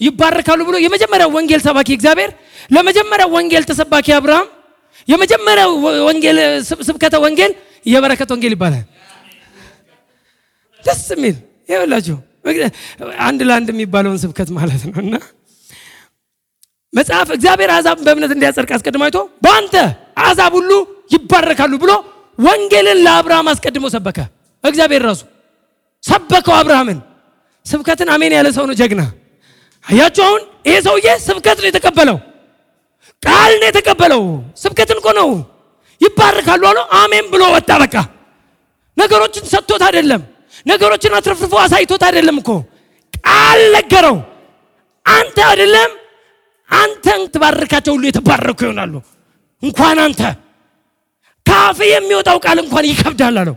ይባረካሉ 0.00 0.60
ብሎ 0.68 0.76
የመጀመሪያው 0.78 1.30
ወንጌል 1.36 1.60
ሰባኪ 1.66 1.88
እግዚአብሔር 1.96 2.30
ለመጀመሪያው 2.70 3.30
ወንጌል 3.36 3.64
ተሰባኪ 3.70 4.06
አብርሃም 4.18 4.46
የመጀመሪያው 5.08 5.70
ወንጌል 6.08 6.38
ስብከተ 6.88 7.16
ወንጌል 7.24 7.52
የበረከት 7.84 8.30
ወንጌል 8.34 8.54
ይባላል። 8.56 8.84
ደስ 10.84 11.04
የሚል 11.14 11.36
ይኸውላችሁ 11.68 12.16
አንድ 13.26 13.40
ለአንድ 13.48 13.68
የሚባለውን 13.72 14.18
ስብከት 14.22 14.48
ማለት 14.56 14.82
ነው 14.88 14.98
እና 15.02 15.14
መጽሐፍ 16.92 17.28
እግዚአብሔር 17.36 17.70
አሕዛብን 17.72 18.04
በእምነት 18.06 18.30
እንዲያጸድቅ 18.34 18.70
አስቀድሞ 18.76 19.02
አይቶ 19.06 19.18
በአንተ 19.44 19.74
አሕዛብ 20.22 20.52
ሁሉ 20.58 20.70
ይባረካሉ 21.14 21.72
ብሎ 21.82 21.92
ወንጌልን 22.38 22.98
ለአብርሃም 23.04 23.48
አስቀድሞ 23.52 23.86
ሰበከ። 23.94 24.18
እግዚአብሔር 24.64 25.02
ራሱ 25.08 25.20
ሰበከው 26.04 26.54
አብርሃምን። 26.56 26.98
ስብከትን 27.66 28.08
አሜን 28.14 28.32
ያለ 28.36 28.48
ሰው 28.56 28.64
ነው 28.68 28.76
ጀግና። 28.80 29.02
አያችሁ፣ 29.84 30.24
አሁን 30.26 30.40
ይሄ 30.68 30.76
ሰውዬ 30.86 31.08
ስብከት 31.26 31.58
ነው 31.62 31.68
የተቀበለው፣ 31.70 32.16
ቃል 33.22 33.52
ነው 33.60 33.66
የተቀበለው። 33.70 34.22
ስብከትን 34.62 34.98
እኮ 35.00 35.08
ነው 35.18 35.28
ይባረካሉ 36.00 36.62
አለ። 36.70 36.78
አሜን 36.98 37.26
ብሎ 37.32 37.42
ወጣ። 37.54 37.70
በቃ 37.82 37.94
ነገሮችን 38.96 39.44
ሰጥቶት 39.52 39.82
አይደለም፣ 39.88 40.22
ነገሮችን 40.66 41.12
አትረፍርፎ 41.18 41.54
አሳይቶት 41.64 42.02
አይደለም 42.08 42.36
እኮ 42.42 42.50
ቃል 43.20 43.60
ነገረው። 43.76 44.16
አንተ 45.06 45.38
አይደለም 45.50 45.90
አንተን 46.68 47.20
ትባርካቸው 47.34 47.92
ሁሉ 47.96 48.04
የተባረኩ 48.08 48.58
ይሆናሉ። 48.66 48.94
እንኳን 49.62 49.98
አንተ 50.04 50.20
ካፍ 51.46 51.78
የሚወጣው 51.90 52.38
ቃል 52.44 52.58
እንኳን 52.64 52.84
ይከብዳል 52.90 53.36
አለው። 53.42 53.56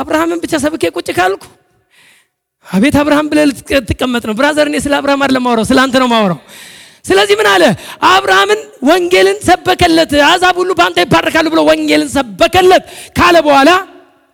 አብርሃምን 0.00 0.38
ብቻ 0.42 0.54
ሰብኬ 0.64 0.84
ቁጭ 0.96 1.08
ካልኩ 1.18 1.44
አቤት 2.66 2.96
አብርሃም 3.00 3.26
ብለህ 3.30 3.44
ልትቀመጥ 3.72 4.22
ነው። 4.28 4.34
ብራዘር፣ 4.38 4.66
እኔ 4.70 4.76
ስለ 4.84 4.94
አብርሃም 4.98 5.20
አይደለም 5.24 5.44
ማውራው፣ 5.46 5.66
ስለ 5.70 5.78
አንተ 5.84 5.96
ነው 6.02 6.08
ማውራው። 6.12 6.38
ስለዚህ 7.04 7.34
ምን 7.40 7.48
አለ? 7.50 7.62
አብርሃምን 8.08 8.60
ወንጌልን 8.82 9.38
ሰበከለት። 9.42 10.12
አሕዛብ 10.26 10.54
ሁሉ 10.60 10.70
በአንተ 10.78 10.98
ይባረካሉ 11.04 11.46
ብሎ 11.52 11.60
ወንጌልን 11.68 12.10
ሰበከለት 12.10 12.84
ካለ 13.18 13.36
በኋላ 13.46 13.70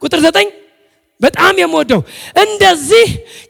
ቁጥር 0.02 0.20
ዘጠኝ 0.26 0.48
በጣም 1.20 1.54
የምወደው 1.60 2.00
እንደዚህ 2.44 3.08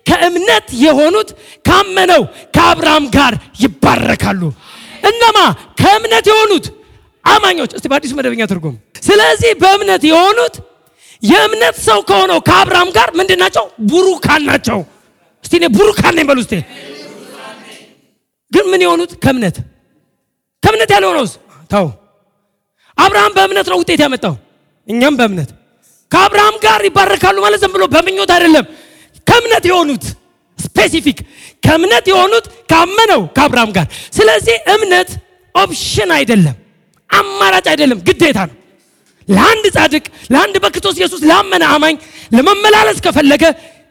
ከእምነት 0.08 0.66
የሆኑት 0.82 1.30
ካመነው 1.68 2.22
ከአብርሃም 2.56 3.04
ጋር 3.16 3.32
ይባረካሉ። 3.62 4.42
እነማ 5.10 5.38
ከእምነት 5.80 6.26
የሆኑት 6.30 6.66
አማኞች። 7.24 7.70
እስቲ 7.76 7.86
በአዲሱ 7.90 8.12
መደበኛ 8.18 8.42
ትርጉም። 8.50 8.76
ስለዚህ 9.02 9.50
በእምነት 9.62 10.02
የሆኑት 10.10 10.54
የእምነት 11.22 11.76
ሰው 11.80 11.98
ከሆነው 12.08 12.38
ከአብርሃም 12.48 12.88
ጋር 12.96 13.08
ምንድን 13.18 13.38
ናቸው? 13.42 13.64
ቡሩካን 13.90 14.42
ናቸው። 14.50 14.78
እስቲ 15.44 15.54
ቡሩካን 15.76 16.14
ነኝ 16.18 16.26
በሉ 16.30 16.38
ግን 18.52 18.64
ምን 18.70 18.80
የሆኑት 18.84 19.12
ከእምነት 19.22 19.56
ከእምነት 20.62 20.90
ያልሆነውስ 20.94 21.32
ተው። 21.70 21.86
አብርሃም 22.98 23.32
በእምነት 23.36 23.66
ነው 23.72 23.78
ውጤት 23.80 24.00
ያመጣው፣ 24.04 24.34
እኛም 24.88 25.14
በእምነት 25.18 25.50
ከአብርሃም 26.10 26.56
ጋር 26.64 26.80
ይባረካሉ 26.88 27.36
ማለት 27.44 27.60
ዝም 27.62 27.72
ብሎ 27.74 27.84
በምኞት 27.92 28.30
አይደለም። 28.34 28.66
ከእምነት 29.26 29.64
የሆኑት 29.70 30.04
specific 30.58 31.18
ከእምነት 31.62 32.06
የሆኑት 32.10 32.46
ካመነው 32.72 33.22
ከአብርሃም 33.36 33.70
ጋር። 33.76 33.86
ስለዚህ 34.16 34.56
እምነት 34.74 35.10
option 35.54 36.10
አይደለም፣ 36.16 36.56
አማራጭ 37.10 37.66
አይደለም፣ 37.72 37.98
ግዴታ 38.06 38.38
ነው። 38.48 38.56
ለአንድ 39.28 39.64
ጻድቅ 39.76 40.04
ለአንድ 40.32 40.54
በክርስቶስ 40.62 40.96
ኢየሱስ 41.00 41.20
ላመነ 41.30 41.64
አማኝ 41.74 41.96
ለመመላለስ 42.32 42.98
ከፈለገ 43.04 43.44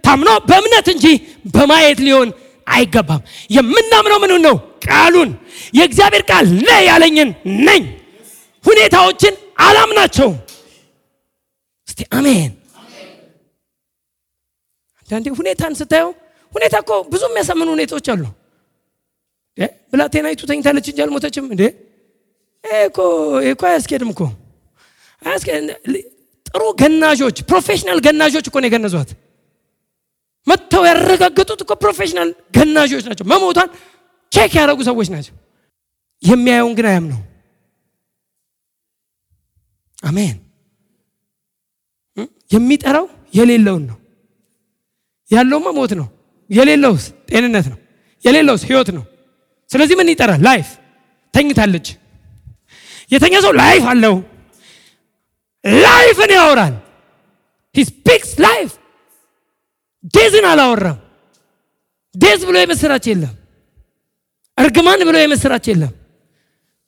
ታምኖ 0.04 0.30
በእምነት 0.50 0.88
እንጂ 0.94 1.06
በማየት 1.54 2.00
ሊሆን 2.06 2.30
አይገባም። 2.68 3.22
የምናምነው 3.56 4.18
ምን 4.24 4.34
ነው? 4.48 4.56
ቃሉን 4.82 5.30
የእግዚአብሔር 5.74 6.24
ቃል 6.30 6.46
ነህ 6.62 6.80
ያለኝን 6.88 7.30
ነኝ። 7.68 7.84
ሁኔታዎችን 8.64 9.34
አላምናቸውም። 9.60 10.36
እስቲ 11.88 12.00
አሜን። 12.18 12.52
አንዳንዴ 15.00 15.28
ሁኔታን 15.40 15.74
ስታየው 15.80 16.12
ሁኔታ 16.54 16.76
እኮ 16.84 16.92
ብዙ 17.10 17.24
የሚያሳምኑ 17.30 17.70
ሁኔታዎች 17.76 18.08
አሉ። 18.14 18.24
ብላቴናይቱ 19.94 20.42
ተኝታለች 20.50 20.86
እንጂ 20.90 21.00
አልሞተችም 21.06 21.46
እንዴ? 21.54 21.64
እኮ 22.86 23.00
አያስኬድም 23.66 24.10
እኮ 24.14 24.22
ጥሩ 26.46 26.64
ገናዦች፣ 26.80 27.38
professional 27.50 28.00
ገናዦች 28.06 28.46
እኮ 28.50 28.56
ነው 28.60 28.68
የገነዟት። 28.70 29.10
መጥተው 30.48 30.84
ያረጋገጡት 30.90 31.60
እኮ 31.64 31.72
professional 31.82 32.30
ገናዦች 32.56 33.04
ናቸው። 33.08 33.26
መሞቷን 33.32 33.70
check 34.32 34.52
ያደረጉ 34.58 34.80
ሰዎች 34.90 35.08
ናቸው። 35.14 35.36
የሚያየውን 36.24 36.74
ግን 36.78 36.86
አያምነው። 36.90 37.20
አሜን። 40.04 40.38
የሚጠራው 42.52 43.06
የሌለውን 43.34 43.84
ነው። 43.90 43.98
ያለውማ 45.30 45.68
ሞት 45.78 45.92
ነው። 46.00 46.08
የሌለውስ 46.50 47.04
ጤንነት 47.30 47.66
ነው። 47.72 47.78
የሌለውስ 48.24 48.64
ህይወት 48.70 48.90
ነው። 48.96 49.04
ስለዚህ 49.70 49.96
ምን 50.00 50.12
ይጠራል? 50.12 50.40
life። 50.44 50.68
ተኝታለች። 51.34 51.88
የተኛ 53.12 53.36
ሰው 53.46 53.54
life 53.60 53.84
አለው። 53.92 54.16
life 55.84 56.16
ን 56.16 56.32
ያወራል። 56.38 56.76
He 57.76 57.84
speaks 57.90 58.32
life። 58.46 58.70
death 60.14 60.37
ን 60.37 60.46
አላወራም። 60.52 61.00
death 62.16 62.42
ብሎ 62.48 62.56
የምስራች 62.60 63.06
የለም። 63.10 63.36
እርግማን 64.58 65.02
ብሎ 65.08 65.16
የምስራች 65.22 65.66
የለም። 65.72 65.94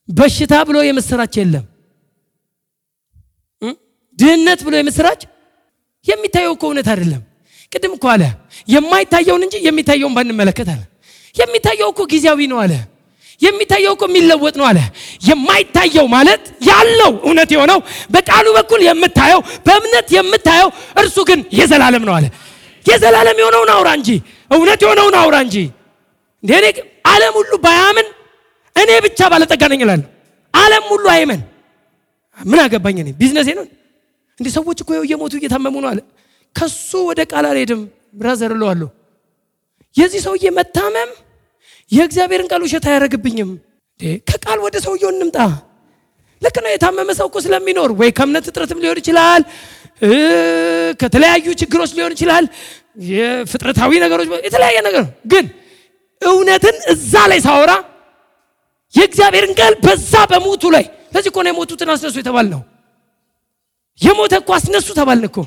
በሽታ 0.10 0.54
ብሎ 0.68 0.78
የምስራች 0.86 1.34
የለም። 1.42 1.66
ድህነት 4.18 4.60
ብሎ 4.66 4.74
የምስራች 4.80 5.22
የሚታየው 6.06 6.54
እኮ 6.56 6.64
እውነት 6.70 6.88
አይደለም። 6.94 7.22
ቅድም 7.72 7.94
እኮ 7.98 8.06
አለ 8.14 8.24
የማይታየውን 8.68 9.44
እንጂ 9.46 9.56
የሚታየውን 9.68 10.14
ባንመለከት 10.18 10.68
አለ። 10.74 10.82
የሚታየው 11.36 11.90
እኮ 11.94 12.02
ጊዜያዊ 12.12 12.42
ነው 12.52 12.60
አለ። 12.64 12.74
የሚታየው 13.42 13.94
እኮ 13.96 14.04
የሚለወጥ 14.10 14.56
ነው 14.60 14.66
አለ። 14.70 14.80
የማይታየው 15.28 16.06
ማለት 16.16 16.44
ያለው 16.70 17.12
እውነት 17.26 17.50
የሆነው 17.56 17.80
በቃሉ 18.14 18.46
በኩል 18.58 18.82
የምታየው 18.88 19.40
በእምነት 19.66 20.08
የምታየው 20.18 20.70
እርሱ 21.02 21.18
ግን 21.30 21.40
የዘላለም 21.60 22.04
ነው 22.10 22.16
አለ። 22.18 22.26
የዘላለም 22.86 23.38
የሆነውን 23.42 23.72
አውራ 23.76 23.90
እንጂ 24.00 24.10
እውነት 24.52 24.80
የሆነውን 24.86 25.16
አውራ 25.22 25.36
እንጂ 25.46 25.58
እኔ 26.44 26.66
ዓለም 27.14 27.34
ሁሉ 27.40 27.52
ባያምን 27.64 28.08
እኔ 28.76 28.90
ብቻ 29.06 29.20
ባለጠጋ 29.32 29.64
ነኝ 29.72 29.82
እላለሁ። 29.86 30.08
ዓለም 30.54 30.84
ሁሉ 30.92 31.06
አይመን 31.16 31.42
ምን 32.40 32.60
አገባኝ 32.64 32.98
እኔ 33.04 33.10
ቢዝነሴ 33.20 33.50
ነው። 33.60 33.66
እንዲህ 34.40 34.52
ሰዎች 34.58 34.78
እኮ 34.84 34.92
እየሞቱ 35.00 35.34
እየታመሙ 35.40 35.76
ነው 35.84 35.90
አለ። 35.92 36.00
ከሱ 36.56 36.90
ወደ 37.10 37.22
ቃል 37.32 37.46
አልሄድም 37.50 37.82
ብራዘር 38.20 38.52
እለዋለሁ። 38.56 38.90
የዚህ 39.96 40.22
ሰውዬ 40.26 40.46
መታመም 40.58 41.10
የእግዚአብሔርን 41.92 42.48
ቃል 42.52 42.62
ውሸት 42.66 42.86
አያደርግብኝም። 42.90 43.52
ከቃል 44.30 44.60
ወደ 44.66 44.76
ሰውየው 44.86 45.10
እንምጣ። 45.14 45.38
ልክ 46.42 46.56
ነው። 46.64 46.70
የታመመ 46.74 47.10
ሰው 47.20 47.28
እኮ 47.30 47.38
ስለሚኖር 47.46 47.90
ወይ 48.00 48.10
ከእምነት 48.18 48.46
እጥረትም 48.50 48.80
ሊሆን 48.84 49.00
ይችላል፣ 49.02 49.42
ከተለያዩ 51.02 51.46
ችግሮች 51.62 51.92
ሊሆን 51.98 52.14
ይችላል፣ 52.16 52.46
የፍጥረታዊ 53.10 53.92
ነገሮች፣ 54.04 54.28
የተለያየ 54.48 54.78
ነገር 54.88 55.04
ግን 55.32 55.46
እውነትን 56.26 56.76
እዛ 56.94 57.14
ላይ 57.32 57.40
ሳወራ 57.46 57.72
የእግዚአብሔርን 58.94 59.54
ቃል 59.60 59.74
በዛ 59.86 60.14
በሞቱ 60.32 60.64
ላይ 60.76 60.86
ለዚህ 61.14 61.30
እኮ 61.32 61.40
የሞቱትን 61.46 61.90
አስነሱ 61.94 62.16
የተባል 62.22 62.48
ነው። 62.54 62.62
የሞተ 64.02 64.34
እኮ 64.42 64.50
አስነሱ 64.58 64.88
ተባልን 64.98 65.26
እኮ 65.30 65.40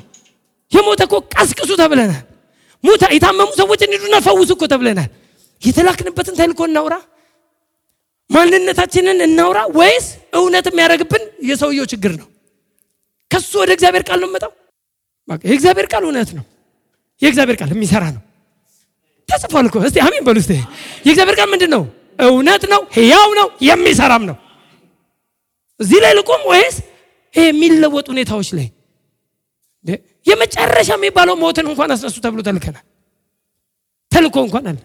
የሞተ 0.71 1.01
እኮ 1.07 1.15
ቀስቅሱ 1.33 1.71
ተብለናል። 1.81 2.23
ሙታ 2.83 3.03
የታመሙ 3.13 3.49
ሰዎች 3.59 3.81
እንሂዱና 3.85 4.15
ፈውሱ 4.25 4.49
እኮ 4.55 4.63
ተብለናል። 4.73 5.09
የተላክንበትን 5.61 6.35
ተልእኮ 6.39 6.61
እናውራ፣ 6.69 6.95
ማንነታችንን 8.29 9.19
እናውራ፣ 9.27 9.59
ወይስ 9.77 10.07
እውነት 10.33 10.65
የሚያደርግብን 10.69 11.23
የሰውየው 11.49 11.85
ችግር 11.91 12.11
ነው? 12.19 12.27
ከሱ 13.31 13.51
ወደ 13.61 13.71
እግዚአብሔር 13.75 14.03
ቃል 14.09 14.19
ነው 14.23 14.29
መጣው። 14.33 14.51
የእግዚአብሔር 15.47 15.87
ቃል 15.91 16.03
እውነት 16.07 16.29
ነው። 16.37 16.45
የእግዚአብሔር 17.21 17.57
ቃል 17.61 17.69
የሚሰራ 17.75 18.03
ነው። 18.15 18.21
ተጽፏል 19.29 19.65
እኮ 19.69 19.77
እስቲ 19.87 19.97
አሜን 20.03 20.23
በሉ 20.27 20.37
እስቲ። 20.43 20.53
የእግዚአብሔር 21.05 21.35
ቃል 21.39 21.49
ምንድን 21.53 21.71
ነው? 21.75 21.83
እውነት 22.25 22.63
ነው፣ 22.73 22.81
ሕያው 22.95 23.29
ነው፣ 23.39 23.47
የሚሰራም 23.67 24.23
ነው። 24.29 24.37
እዚህ 25.79 25.99
ላይ 26.03 26.13
ልቆም 26.19 26.41
ወይስ 26.51 26.75
ይሄ 27.33 27.45
የሚለወጥ 27.49 28.05
ሁኔታዎች 28.13 28.49
ላይ 28.57 28.67
የመጨረሻ 30.27 30.89
የሚባለው 30.95 31.35
ሞትን 31.41 31.65
እንኳን 31.71 31.89
አስነሱ 31.95 32.15
ተብሎ 32.23 32.39
ተልከናል። 32.47 32.85
ተልኮ 34.11 34.35
እንኳን 34.45 34.65
አለ። 34.71 34.79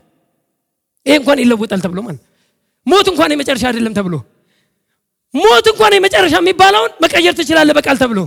ይሄ 1.07 1.14
እንኳን 1.20 1.38
ይለወጣል 1.42 1.81
ተብሎ 1.85 1.98
ማለት 2.07 2.20
ሞት 2.87 3.07
እንኳን 3.12 3.33
የመጨረሻ 3.35 3.64
አይደለም 3.70 3.94
ተብሎ 3.98 4.14
ሞት 5.35 5.66
እንኳን 5.72 5.92
የመጨረሻ 5.96 6.35
የሚባለውን 6.40 6.92
መቀየር 7.05 7.35
ትችላለህ 7.38 7.74
በቃል 7.78 7.96
ተብሎ 8.02 8.20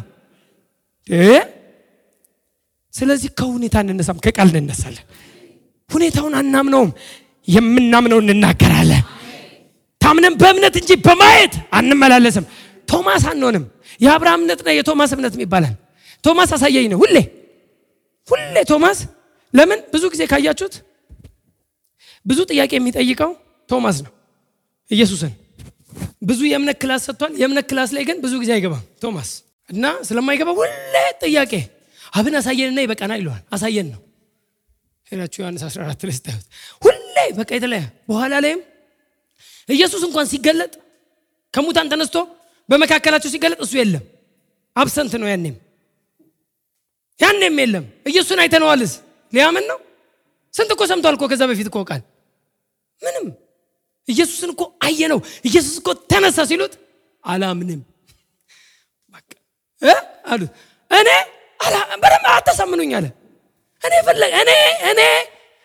ስለዚህ 2.93 3.29
ከሁኔታ 3.39 3.75
እንነሳም 3.85 4.19
ከቃል 4.25 4.51
እንነሳለን። 4.55 5.05
ሁኔታውን 5.89 6.33
አናምነውም፣ 6.39 6.91
የምናምነው 7.47 8.19
እንናገራለን። 8.23 9.03
ታምነን 10.01 10.35
በእምነት 10.41 10.75
እንጂ 10.79 10.91
በማየት 11.05 11.53
አንመላለስም። 11.77 12.45
ቶማስ 12.87 13.23
አንሆንም። 13.31 13.63
የአብርሃም 13.99 14.39
እምነትና 14.39 14.69
የቶማስ 14.77 15.11
እምነት 15.15 15.33
ይባላል። 15.43 15.75
ቶማስ 16.23 16.49
አሳየኝ 16.55 16.87
ነው 16.91 16.99
ሁሌ 17.03 17.17
ሁሌ 18.27 18.55
ቶማስ። 18.69 18.99
ለምን 19.53 19.79
ብዙ 19.93 20.03
ጊዜ 20.13 20.23
ካያችሁት 20.31 20.75
ብዙ 22.25 22.39
ጥያቄ 22.51 22.71
የሚጠይቀው 22.77 23.31
ቶማስ 23.69 23.97
ነው 24.05 24.11
ኢየሱስን። 24.91 25.33
ብዙ 26.21 26.39
የእምነት 26.49 26.77
class 26.81 27.01
ሰጥቷል። 27.07 27.33
የእምነት 27.41 27.65
class 27.69 27.89
ላይ 27.95 28.03
ግን 28.09 28.17
ብዙ 28.23 28.33
ጊዜ 28.41 28.51
አይገባም 28.55 28.83
ቶማስ 29.03 29.29
እና 29.69 29.85
ስለማይገባ 30.07 30.49
ሁሌ 30.57 30.95
ጥያቄ 31.23 31.53
አብን 32.13 32.35
አሳየንና 32.39 32.79
ይበቃና 32.83 33.13
ይለዋል። 33.19 33.43
አሳየን 33.55 33.87
ነው 33.93 34.01
ሄዳችሁ 35.07 35.39
ዮሐንስ 35.41 35.63
14 35.67 36.05
ላይ 36.07 36.15
ስታዩት 36.17 36.45
ሁሌ 36.81 36.97
በቃ 37.37 37.49
የተለያ 37.57 37.81
በኋላ 38.09 38.33
ላይም 38.45 38.61
ኢየሱስ 39.69 40.01
እንኳን 40.07 40.25
ሲገለጥ 40.31 40.73
ከሙታን 41.53 41.89
ተነስቶ 41.91 42.17
በመካከላቸው 42.69 43.29
ሲገለጥ 43.33 43.59
እሱ 43.65 43.73
የለም፣ 43.79 44.03
አብሰንት 44.75 45.13
ነው። 45.21 45.27
ያኔም 45.31 45.55
ያኔም 47.19 47.57
የለም። 47.61 47.85
ኢየሱስን 48.09 48.39
አይተነዋልስ 48.43 48.93
ሊያምን 49.33 49.65
ነው። 49.71 49.77
ስንት 50.53 50.71
እኮ 50.75 50.83
ሰምቷል 50.91 51.15
እኮ 51.17 51.25
ከዛ 51.31 51.43
በፊት 51.51 51.67
እኮ 51.71 51.79
ቃል 51.89 52.01
ምንም 53.01 53.25
ኢየሱስን 54.07 54.49
እኮ 54.53 54.63
አየነው፣ 54.87 55.19
ኢየሱስ 55.49 55.75
እኮ 55.81 55.89
ተነሳ 56.11 56.39
ሲሉት 56.49 56.73
አላምንም 57.23 57.81
አሉት። 60.25 60.51
እኔ 60.91 61.09
በደንብ 62.01 62.25
አታሳምኑኝ 62.31 62.91
አለ። 62.97 63.05
እኔ 63.85 63.93
ፈለግ 64.07 64.31
እኔ 64.41 64.51
እኔ 64.89 65.01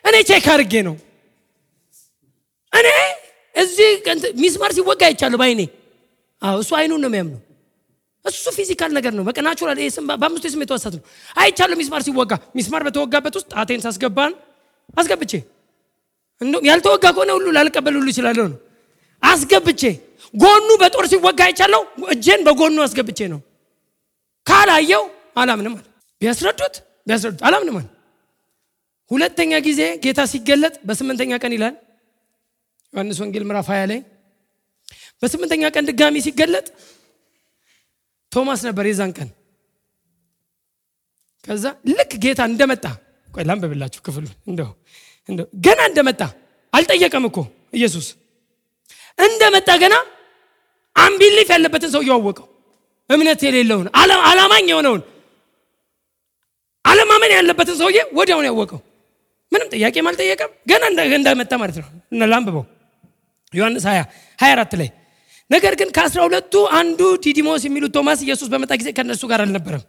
እኔ 0.04 0.16
check 0.28 0.46
አድርጌ 0.52 0.74
ነው 0.88 0.94
እኔ 2.72 2.88
እዚህ 3.54 3.88
ሚስማር 4.42 4.72
ሲወጋ 4.76 5.02
አይቻለሁ 5.08 5.38
ባይኔ። 5.40 5.60
እሱ 6.42 6.70
አይኑን 6.78 7.00
ነው 7.04 7.08
የሚያምነው። 7.10 7.40
እሱ 8.24 8.46
physical 8.56 8.90
ነገር 8.96 9.12
ነው። 9.18 9.24
በቃ 9.28 9.38
natural 9.46 9.78
በአምስቱ 10.12 10.44
የስሜት 10.48 10.70
ሕዋሳት 10.72 10.94
ነው። 10.98 11.02
አይቻለሁ 11.36 11.76
ሚስማር 11.80 12.02
ሲወጋ። 12.06 12.32
ሚስማር 12.56 12.82
በተወጋበት 12.86 13.34
ውስጥ 13.38 13.48
ጣቴን 13.54 13.80
ሳስገባን 13.84 14.32
አስገብቼ 14.96 15.32
እንደውም 16.40 16.64
ያልተወጋ 16.68 17.04
ከሆነ 17.14 17.30
ሁሉ 17.36 17.46
ላልቀበል 17.56 17.94
ሁሉ 17.98 18.08
ይችላለሁ 18.12 18.44
ነው 18.52 18.58
አስገብቼ 19.22 19.82
ጎኑ 20.34 20.68
በጦር 20.82 21.04
ሲወጋ 21.12 21.40
አይቻለሁ። 21.46 21.82
እጄን 22.14 22.40
በጎኑ 22.46 22.78
አስገብቼ 22.86 23.20
ነው። 23.32 23.40
ካላየው 24.46 25.04
አላምንም 25.36 25.74
አለ። 25.76 25.84
ቢያስረዱት 26.20 26.74
ቢያስረዱት 27.06 27.40
አላምንም 27.48 27.76
አለ። 27.80 27.86
ሁለተኛ 29.10 29.52
ጊዜ 29.66 29.80
ጌታ 30.04 30.20
ሲገለጥ 30.32 30.74
በስምንተኛ 30.88 31.32
ቀን 31.42 31.52
ይላል 31.56 31.74
ዮሐንስ 32.92 33.18
ወንጌል 33.22 33.44
ምዕራፍ 33.48 33.68
20 33.72 33.88
ላይ 33.90 34.00
በስምንተኛ 35.22 35.62
ቀን 35.74 35.84
ድጋሚ 35.88 36.16
ሲገለጥ 36.26 36.66
ቶማስ 38.32 38.60
ነበር 38.68 38.84
የዛን 38.88 39.12
ቀን። 39.18 39.28
ከዛ 41.44 41.64
ልክ 41.90 42.12
ጌታ 42.24 42.40
እንደመጣ 42.50 42.84
ቆይ 43.28 43.44
ላንብብላችሁ 43.48 44.00
ክፍሉን 44.06 44.32
ገና 45.66 45.80
እንደመጣ 45.90 46.22
አልጠየቀም 46.72 47.24
እኮ 47.28 47.38
ኢየሱስ። 47.72 48.06
እንደመጣ 49.18 49.70
ገና 49.82 49.94
አምቢሊፍ 50.96 51.48
ያለበትን 51.54 51.90
ሰው 51.94 52.02
እያወቀው 52.04 52.46
እምነት 53.10 53.40
የሌለውን 53.46 53.86
አላማኝ 54.30 54.66
የሆነውን 54.72 55.02
አለማመን 56.84 57.32
ያለበትን 57.36 57.76
ሰውዬ 57.80 57.98
ወዲያውን 58.18 58.46
ያወቀው 58.48 58.80
ምንም 59.52 59.68
ጥያቄም 59.74 60.06
አልጠየቀም። 60.10 60.50
ገና 60.70 60.82
እንደመጣ 61.14 61.52
ማለት 61.62 61.76
ነው። 61.80 61.88
ላንብበው 62.32 62.64
ዮሐንስ 63.52 63.84
20 63.88 64.04
24 64.38 64.74
ላይ 64.80 64.88
ነገር 65.50 65.72
ግን 65.80 65.88
ከአስራ 65.96 66.20
ሁለቱ 66.26 66.54
አንዱ 66.78 67.00
ዲዲሞስ 67.24 67.62
የሚሉት 67.66 67.92
ቶማስ 67.96 68.20
ኢየሱስ 68.26 68.48
በመጣ 68.52 68.72
ጊዜ 68.80 68.88
ከእነሱ 68.96 69.22
ጋር 69.30 69.40
አልነበረም። 69.44 69.82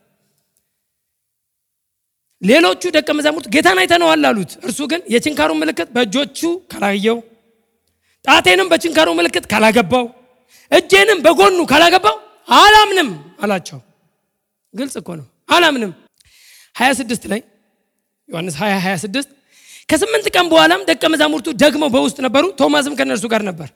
ሌሎቹ 2.41 2.83
ደቀ 2.95 3.09
መዛሙርት 3.17 3.47
ጌታን 3.53 3.79
አይተነዋል 3.81 4.23
አሉት። 4.29 4.51
እርሱ 4.65 4.79
ግን 4.91 5.01
የችንካሩ 5.13 5.51
ምልክት 5.59 5.89
በእጆቹ 5.95 6.39
ካላየው፣ 6.71 7.17
ጣቴንም 8.25 8.67
በችንካሩ 8.71 9.09
ምልክት 9.19 9.45
ካላገባው፣ 9.51 10.05
እጄንም 10.71 11.19
በጎኑ 11.25 11.59
ካላገባው 11.71 12.15
አላምንም 12.57 13.09
አላቸው። 13.43 13.79
ግልጽ 14.73 14.95
እኮ 15.01 15.09
ነው። 15.19 15.25
አላምንም 15.49 15.91
26 16.75 17.29
ላይ 17.31 17.41
ዮሐንስ 18.29 18.55
20 18.61 18.81
26 18.87 19.29
ከስምንት 19.91 20.27
ቀን 20.35 20.45
በኋላም 20.51 20.81
ደቀ 20.89 21.03
መዛሙርቱ 21.13 21.47
ደግሞ 21.63 21.83
በውስጥ 21.93 22.17
ነበሩ፣ 22.25 22.43
ቶማስም 22.59 22.93
ከእነርሱ 22.99 23.25
ጋር 23.33 23.41
ነበር። 23.49 23.69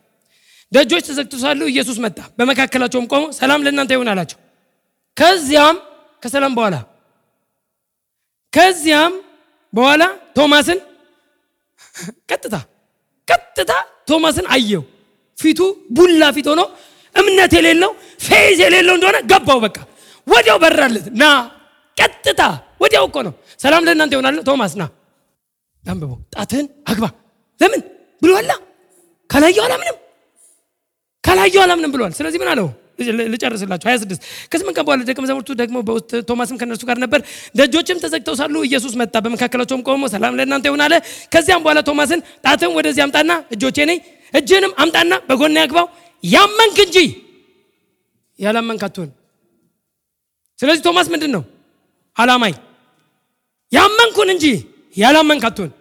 ደጆች 0.71 1.03
ተዘግተው 1.09 1.39
ሳሉ 1.43 1.61
ኢየሱስ 1.71 1.97
መጣ፣ 2.05 2.17
በመካከላቸውም 2.37 3.05
ቆሞ 3.11 3.23
ሰላም 3.39 3.63
ለእናንተ 3.65 3.91
ይሁን 3.95 4.09
አላቸው። 4.13 4.37
ከዚያም 5.17 5.77
ከሰላም 6.23 6.53
በኋላ 6.57 6.75
ከዚያም 8.53 9.13
በኋላ 9.73 10.03
ቶማስን 10.37 10.79
ቀጥታ 12.31 12.55
ቀጥታ 13.27 13.71
ቶማስን 14.09 14.45
አየው። 14.55 14.83
ፊቱ 15.37 15.59
ቡላ 15.97 16.23
ፊት 16.35 16.47
ሆኖ 16.51 16.61
እምነት 17.15 17.53
የሌለው 17.57 17.91
faith 18.19 18.57
የሌለው 18.63 18.95
እንደሆነ 18.97 19.17
ገባው። 19.31 19.59
በቃ 19.65 19.77
ወዲያው 20.27 20.57
በራለት 20.63 21.07
ና 21.13 21.23
ቀጥታ 21.97 22.41
ወዲያው 22.81 23.05
እኮ 23.09 23.17
ነው 23.27 23.33
ሰላም 23.59 23.83
ለእናንተ 23.87 24.13
ይሆናል። 24.15 24.37
ቶማስ 24.47 24.73
ና 24.79 24.85
አንብቦ 25.85 26.11
ጣትህን 26.35 26.67
አግባ 26.87 27.05
ለምን 27.59 27.81
ብሏላ? 28.21 28.51
ካላየው 29.29 29.63
አላምንም 29.67 29.97
ካላየው 31.23 31.61
አላምንም 31.65 31.91
ብሏል። 31.93 32.13
ስለዚህ 32.17 32.39
ምን 32.41 32.49
አለው? 32.53 32.67
ልጨርስላችሁ 33.31 33.87
26 33.89 34.19
ከስምንት 34.51 34.75
ቀን 34.77 34.85
በኋላ 34.87 35.01
ደቀ 35.09 35.17
መዛሙርቱ 35.23 35.49
ደግሞ 35.61 35.77
በውስጥ 35.87 36.11
ቶማስም 36.29 36.55
ከእነርሱ 36.59 36.83
ጋር 36.89 36.97
ነበር። 37.03 37.19
ደጆችም 37.55 37.97
ተዘግተው 38.03 38.35
ሳሉ 38.39 38.55
ኢየሱስ 38.67 38.93
መጣ፣ 39.01 39.15
በመካከላቸውም 39.25 39.81
ቆሞ 39.87 40.03
ሰላም 40.13 40.35
ለእናንተ 40.39 40.65
ይሁን 40.69 40.81
አለ። 40.85 40.93
ከዚያም 41.33 41.61
በኋላ 41.65 41.79
ቶማስን 41.89 42.21
ጣትህን 42.45 42.73
ወደዚህ 42.77 43.01
አምጣና 43.05 43.31
እጆቼን 43.55 43.77
እይ፣ 43.89 43.99
እጅህንም 44.33 44.73
አምጣና 44.83 45.13
በጎኔ 45.29 45.57
አግባው፣ 45.61 45.87
ያመንክ 46.23 46.77
እንጂ 46.85 46.97
ያላመንክ 48.39 48.81
አትሁን። 48.87 49.09
ስለዚህ 50.59 50.81
ቶማስ 50.87 51.07
ምንድን 51.13 51.31
ነው? 51.35 51.43
አላማኝ 52.17 52.55
ያመንክ 53.71 54.11
ሁን 54.11 54.29
እንጂ 54.33 54.45
ያላመንክ 54.97 55.43
አትሁን። 55.47 55.71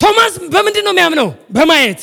ቶማስ 0.00 0.34
በምንድን 0.52 0.84
ነው 0.86 0.92
የሚያምነው? 0.94 1.28
በማየት 1.56 2.00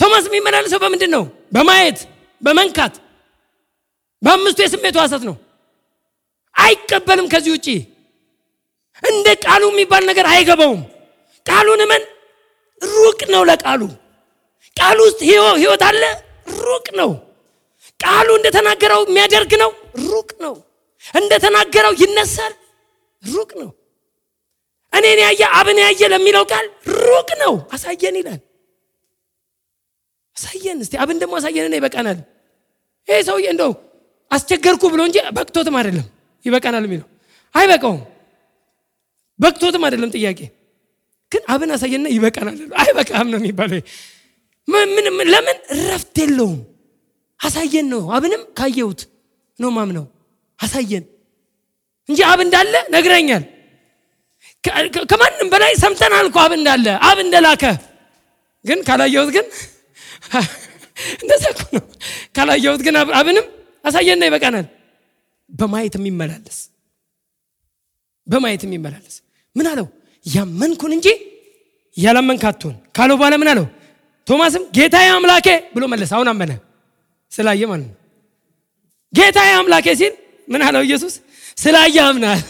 ቶማስ 0.00 0.24
የሚመላለሰው 0.28 0.80
በምንድን 0.84 1.10
ነው? 1.16 1.22
በማየት 1.54 1.98
በመንካት 2.42 2.94
በአምስቱ 4.22 4.58
የስሜት 4.62 4.96
ሕዋሳት 4.98 5.22
ነው። 5.28 5.36
አይቀበልም 6.56 7.26
ከዚህ 7.32 7.52
ውጭ 7.56 7.68
እንደ 9.02 9.26
ቃሉ 9.44 9.62
የሚባል 9.72 10.02
ነገር 10.10 10.26
አይገባውም። 10.32 10.82
ቃሉን 11.46 11.80
እመን 11.84 12.02
ሩቅ 12.82 13.20
ነው 13.34 13.42
ለቃሉ 13.50 13.82
ቃሉ 14.76 14.98
ውስጥ 15.06 15.20
ህይወት 15.56 15.82
አለ፣ 15.88 16.02
ሩቅ 16.62 16.86
ነው። 17.00 17.10
ቃሉ 18.00 18.28
እንደተናገረው 18.38 19.00
የሚያደርግ 19.06 19.52
ነው፣ 19.62 19.70
ሩቅ 20.04 20.30
ነው። 20.44 20.54
እንደተናገረው 21.14 21.92
ይነሳል፣ 22.02 22.52
ሩቅ 23.22 23.50
ነው። 23.60 23.70
እኔን 24.92 25.20
ያየ 25.24 25.42
አብን 25.58 25.78
ያየ 25.82 26.02
ለሚለው 26.12 26.44
ቃል 26.52 26.66
ሩቅ 27.02 27.28
ነው። 27.42 27.54
አሳየን 27.74 28.16
ይላል። 28.20 28.40
አሳየን 30.36 30.78
እስቲ 30.84 30.94
አብን 31.02 31.18
ደግሞ 31.22 31.34
አሳየን። 31.40 31.66
እኔ 31.68 31.74
ይበቃናል። 31.80 32.18
ይሄ 33.08 33.18
ሰውዬ 33.28 33.46
እንደው 33.54 33.72
አስቸገርኩ 34.30 34.82
ብሎ 34.92 35.00
እንጂ 35.08 35.18
በቅቶትም 35.36 35.76
አይደለም 35.80 36.06
ይበቃናል 36.44 36.84
የሚለው 36.86 37.06
አይበቃውም። 37.54 38.00
በቅቶትም 39.40 39.82
አይደለም 39.86 40.10
ጥያቄ 40.16 40.40
ግን 41.32 41.42
አብን 41.52 41.70
አሳየንና 41.74 42.08
ይበቃናል። 42.14 42.58
አይበቃም 42.82 43.28
ነው 43.32 43.38
የሚባለው። 43.40 43.80
ለምን 45.28 45.56
እረፍት 45.74 46.16
የለውም። 46.22 46.58
አሳየን 47.40 47.86
ነው። 47.92 48.02
አብንም 48.16 48.42
ካየሁት 48.58 49.00
ነው 49.58 49.70
ማምነው። 49.70 50.06
አሳየን 50.58 51.04
እንጂ 52.08 52.20
አብ 52.28 52.40
እንዳለ 52.44 52.74
ነግረኛል። 52.94 53.44
ከማንም 55.10 55.48
በላይ 55.52 55.72
ሰምተናል 55.82 56.26
እኮ 56.30 56.38
አብ 56.44 56.52
እንዳለ 56.58 56.86
አብ 57.08 57.18
እንደላከ 57.24 57.64
ግን 58.64 58.78
ካላየሁት 58.88 59.30
ግን 59.36 59.46
እንደዛ 61.22 61.44
እኮ 61.52 61.62
ነው። 61.74 61.84
ካላየሁት 62.36 62.80
ግን 62.86 62.94
አብንም 63.18 63.46
አሳየንና 63.84 64.24
ይበቃናል። 64.28 64.66
በማየት 65.50 65.94
የሚመላለስ 65.98 66.58
በማየት 68.26 68.62
የሚመላለስ 68.66 69.14
ምን 69.56 69.66
አለው? 69.70 69.86
ያመንኩን 70.26 70.92
እንጂ 70.96 71.06
ያላመንክ 71.96 72.42
አትሁን 72.44 72.74
ካለው 72.96 73.16
በኋላ 73.20 73.34
ምን 73.42 73.48
አለው? 73.52 73.66
ቶማስም 74.26 74.62
ጌታዬ 74.76 75.08
አምላኬ 75.14 75.46
ብሎ 75.74 75.84
መለሰ። 75.92 76.10
አሁን 76.16 76.28
አመነ 76.32 76.52
ስላየ 77.32 77.62
ማለት 77.70 77.86
ነው። 77.86 77.96
ጌታዬ 79.12 79.50
አምላኬ 79.60 79.86
ሲል 80.00 80.12
ምን 80.48 80.60
አለው 80.66 80.82
ኢየሱስ? 80.88 81.14
ስላየ 81.58 81.96
አምናል። 82.08 82.40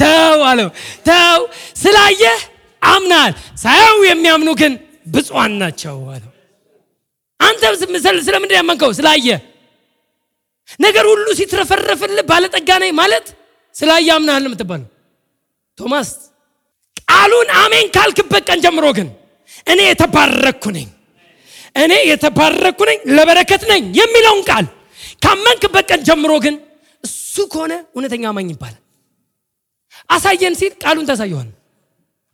ተው 0.00 0.38
አለው። 0.50 0.68
ተው 1.08 1.40
ስላየ 1.82 2.22
አምናል። 2.82 3.32
ሳያው 3.62 3.96
የሚያምኑ 4.10 4.50
ግን 4.60 4.72
ብፁዓን 5.14 5.52
ናቸው 5.62 5.96
አለው። 6.14 6.32
አንተ 7.40 7.62
ስለምንድን 8.26 8.58
ያመንከው? 8.60 8.90
ስላየ 8.98 9.28
ነገር 10.80 11.04
ሁሉ 11.10 11.26
ሲትረፈረፍልህ 11.38 12.24
ባለጠጋ 12.30 12.70
ነኝ 12.82 12.92
ማለት 13.00 13.26
ስላየ 13.74 14.08
አምናል 14.16 14.42
የምትባለው። 14.48 14.88
ቶማስ 15.78 16.08
ቃሉን 17.04 17.48
አሜን 17.62 17.86
ካልክበት 17.96 18.42
ቀን 18.48 18.58
ጀምሮ 18.64 18.86
ግን 18.98 19.08
እኔ 19.66 19.80
የተባረኩ 19.90 20.64
ነኝ 20.76 20.88
እኔ 21.76 21.92
የተባረኩ 22.10 22.78
ነኝ 22.90 22.98
ለበረከት 23.16 23.62
ነኝ 23.70 23.82
የሚለውን 23.98 24.42
ቃል 24.50 24.66
ካመንክበት 25.24 25.84
ቀን 25.90 26.00
ጀምሮ 26.08 26.32
ግን 26.44 26.54
ከሆነ 27.46 27.72
እውነተኛ 27.94 28.24
አማኝ 28.30 28.48
ይባላል። 28.50 28.82
አሳየን 30.10 30.54
ሲል 30.54 30.72
ቃሉን 30.82 31.06
ታሳየዋል። 31.10 31.48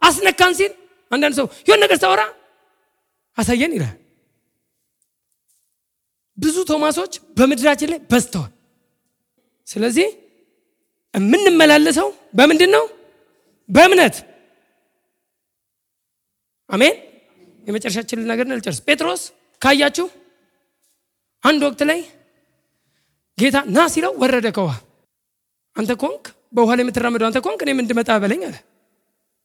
አስነካን 0.02 0.54
ሲል 0.54 0.72
አንዳንድ 1.12 1.34
ሰው 1.38 1.46
የሆነ 1.66 1.80
ነገር 1.84 1.98
ሳወራ 2.02 2.22
አሳየን 3.38 3.72
ይላል። 3.76 3.94
ብዙ 6.38 6.56
ቶማሶች 6.68 7.12
በምድራችን 7.36 7.90
ላይ 7.92 8.00
በዝተዋል። 8.10 8.52
ስለዚህ 9.66 10.08
የምንመላለሰው 11.14 12.08
በምንድን 12.38 12.70
ነው? 12.76 12.84
በእምነት 13.68 14.16
አሜን። 16.70 16.94
የመጨረሻችን 17.64 18.18
ነገር 18.30 18.46
ልጨርስ። 18.50 18.78
ጴጥሮስ 18.86 19.22
ካያችሁ 19.62 20.06
አንድ 21.42 21.60
ወቅት 21.66 21.80
ላይ 21.90 22.00
ጌታ 23.38 23.56
ና 23.76 23.86
ሲለው 23.92 24.12
ወረደ 24.22 24.46
ከውሃ። 24.56 24.74
አንተ 25.76 25.92
ኮንክ 26.02 26.24
በውሃ 26.56 26.70
ላይ 26.76 26.84
የምትራመደው 26.84 27.26
አንተ 27.28 27.38
ኮንክ 27.46 27.60
እኔም 27.64 27.78
እንድመጣ 27.82 28.10
በለኝ 28.22 28.42
አለ። 28.48 28.56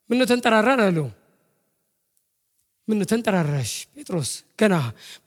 ምነው 0.09 0.25
ተንጠራራ 0.31 0.69
አላለሁ። 0.75 1.05
ምነው 2.87 3.05
ተንጠራራሽ 3.11 3.71
ጴጥሮስ? 3.95 4.29
ገና 4.59 4.75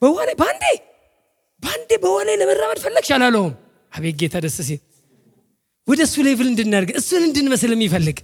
በውሃ 0.03 0.19
ላይ 0.29 0.35
በአንዴ 0.41 0.65
በአንዴ 1.63 1.91
በውሃ 2.03 2.21
ላይ 2.29 2.37
ለመራመድ 2.41 2.79
ፈለግሽ 2.85 3.11
አላለውም። 3.17 3.53
አቤት 3.93 4.17
ጌታ 4.21 4.37
ደስ 4.45 4.57
ሲል 4.69 4.81
ወደ 5.89 6.01
እሱ 6.07 6.17
level 6.27 6.49
እንድናደርግ 6.51 6.91
እሱን 7.01 7.23
እንድንመስል 7.29 7.73
የሚፈልግ 7.75 8.19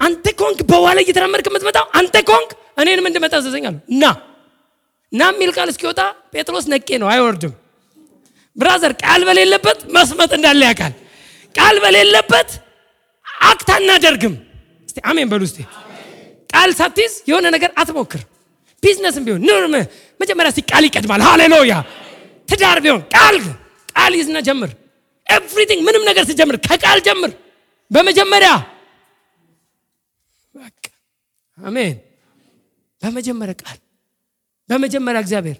አንተ 0.00 0.26
ኮንክ 0.40 0.60
በውሃ 0.70 0.90
ላይ 0.96 1.04
እየተራመድክ 1.06 1.46
የምትመጣው 1.50 1.86
አንተ 1.98 2.16
ኮንክ 2.30 2.50
እኔንም 2.82 3.06
እንድመጣ 3.10 3.32
አዘዘኛል። 3.40 3.76
እና 3.92 4.04
ና 5.12 5.22
የሚል 5.32 5.50
ቃል 5.56 5.68
እስኪወጣ 5.72 6.00
ጴጥሮስ 6.34 6.66
ነቄ 6.72 6.88
ነው፣ 7.02 7.08
አይወርድም። 7.12 7.52
brother 8.56 8.92
ቃል 9.02 9.22
በሌለበት 9.28 9.78
መስመጥ 9.96 10.30
እንዳለ 10.38 10.62
ያውቃል። 10.68 10.94
ቃል 11.54 11.76
በሌለበት 11.82 12.50
act 13.44 13.68
አናደርግም። 13.74 14.34
እስቲ 14.88 14.98
አሜን 15.10 15.28
በሉ። 15.30 15.42
እስቲ 15.48 15.58
ቃል 16.50 16.70
ሳትይዝ 16.78 17.12
የሆነ 17.30 17.46
ነገር 17.56 17.70
አትሞክር። 17.76 18.22
ቢዝነስም 18.82 19.24
ቢሆን 19.26 19.42
መጀመሪያ 20.20 20.48
እስቲ 20.52 20.60
ቃል 20.70 20.84
ይቀድማል። 20.88 21.22
ሃሌሉያ። 21.26 21.74
ትዳር 22.48 22.78
ቢሆን 22.84 23.02
ቃል 23.14 23.36
ቃል 23.92 24.12
ይዝና 24.18 24.38
ጀምር። 24.46 24.70
everything 25.26 25.80
ምንም 25.86 26.02
ነገር 26.08 26.24
ስትጀምር 26.30 26.56
ከቃል 26.66 27.00
ጀምር። 27.06 27.32
በመጀመሪያ 27.90 28.50
አሜን 31.58 31.94
በመጀመሪያ 33.02 33.54
ቃል 33.62 33.78
በመጀመሪያ 34.68 35.20
እግዚአብሔር 35.24 35.58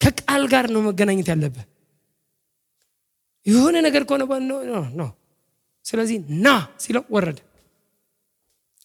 ከቃል 0.00 0.42
ጋር 0.52 0.64
ነው 0.74 0.80
መገናኘት 0.86 1.28
ያለብህ። 1.32 1.64
የሆነ 3.46 3.76
ነገር 3.86 4.02
ከሆነ 4.08 4.22
ነው። 4.98 5.10
ስለዚህ 5.84 6.16
ና 6.44 6.48
ሲለው 6.82 7.04
ወረደ። 7.14 7.38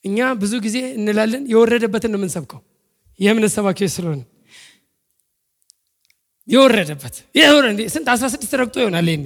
እኛ 0.05 0.27
ብዙ 0.41 0.53
ጊዜ 0.65 0.77
እንላለን 0.97 1.43
የወረደበትን 1.51 2.11
ነው 2.13 2.19
የምንሰብከው። 2.19 2.61
የእምነት 3.19 3.51
ስለሆነ? 3.95 4.21
የወረደበት። 6.47 7.15
ስንት? 7.93 8.07
አስራ 8.13 8.25
ስድስት 8.33 8.53
ረግጦ 8.61 8.75
ይሆናል 8.83 9.09
ይኔ 9.11 9.25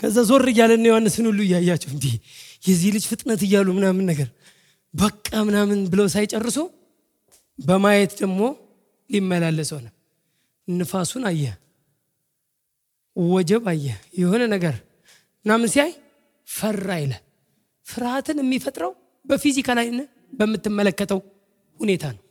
ከዛ 0.00 0.16
ዞር 0.28 0.44
እያለን 0.50 0.86
ዮሐንስን 0.88 1.26
ሁሉ 1.28 1.40
እያያቸው 1.46 1.90
እንዲህ 1.94 2.14
የዚህ 2.62 2.90
ልጅ 2.96 3.04
ፍጥነት 3.10 3.40
እያሉ 3.46 3.68
ምናምን 3.76 4.04
ነገር 4.10 4.28
በቃ 4.94 5.30
ምናምን 5.48 5.78
ብለው 5.92 6.06
ሳይጨርሱ 6.14 6.58
በማየት 7.58 8.12
ደግሞ 8.20 8.40
ሊመላለስ 9.10 9.70
ሆነ። 9.74 9.86
ንፋሱን 10.68 11.24
አየ፣ 11.30 11.44
ወጀብ 13.16 13.64
አየ፣ 13.72 13.86
የሆነ 14.20 14.42
ነገር 14.54 14.74
ምናምን 15.44 15.68
ሲያይ 15.74 15.92
ፈራ 16.48 16.88
ይለ 17.02 17.12
ፍርሃትን 17.86 18.38
የሚፈጥረው 18.42 18.92
በፊዚካል 19.24 19.78
አይነ 19.82 19.98
በምትመለከተው 20.32 21.20
ሁኔታ 21.80 22.04
ነው። 22.14 22.22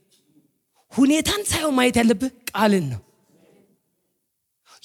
ሁኔታን 0.93 1.41
ሳይሆን 1.49 1.73
ማየት 1.77 1.97
ያለብህ 2.01 2.31
ቃልን 2.51 2.85
ነው። 2.93 3.01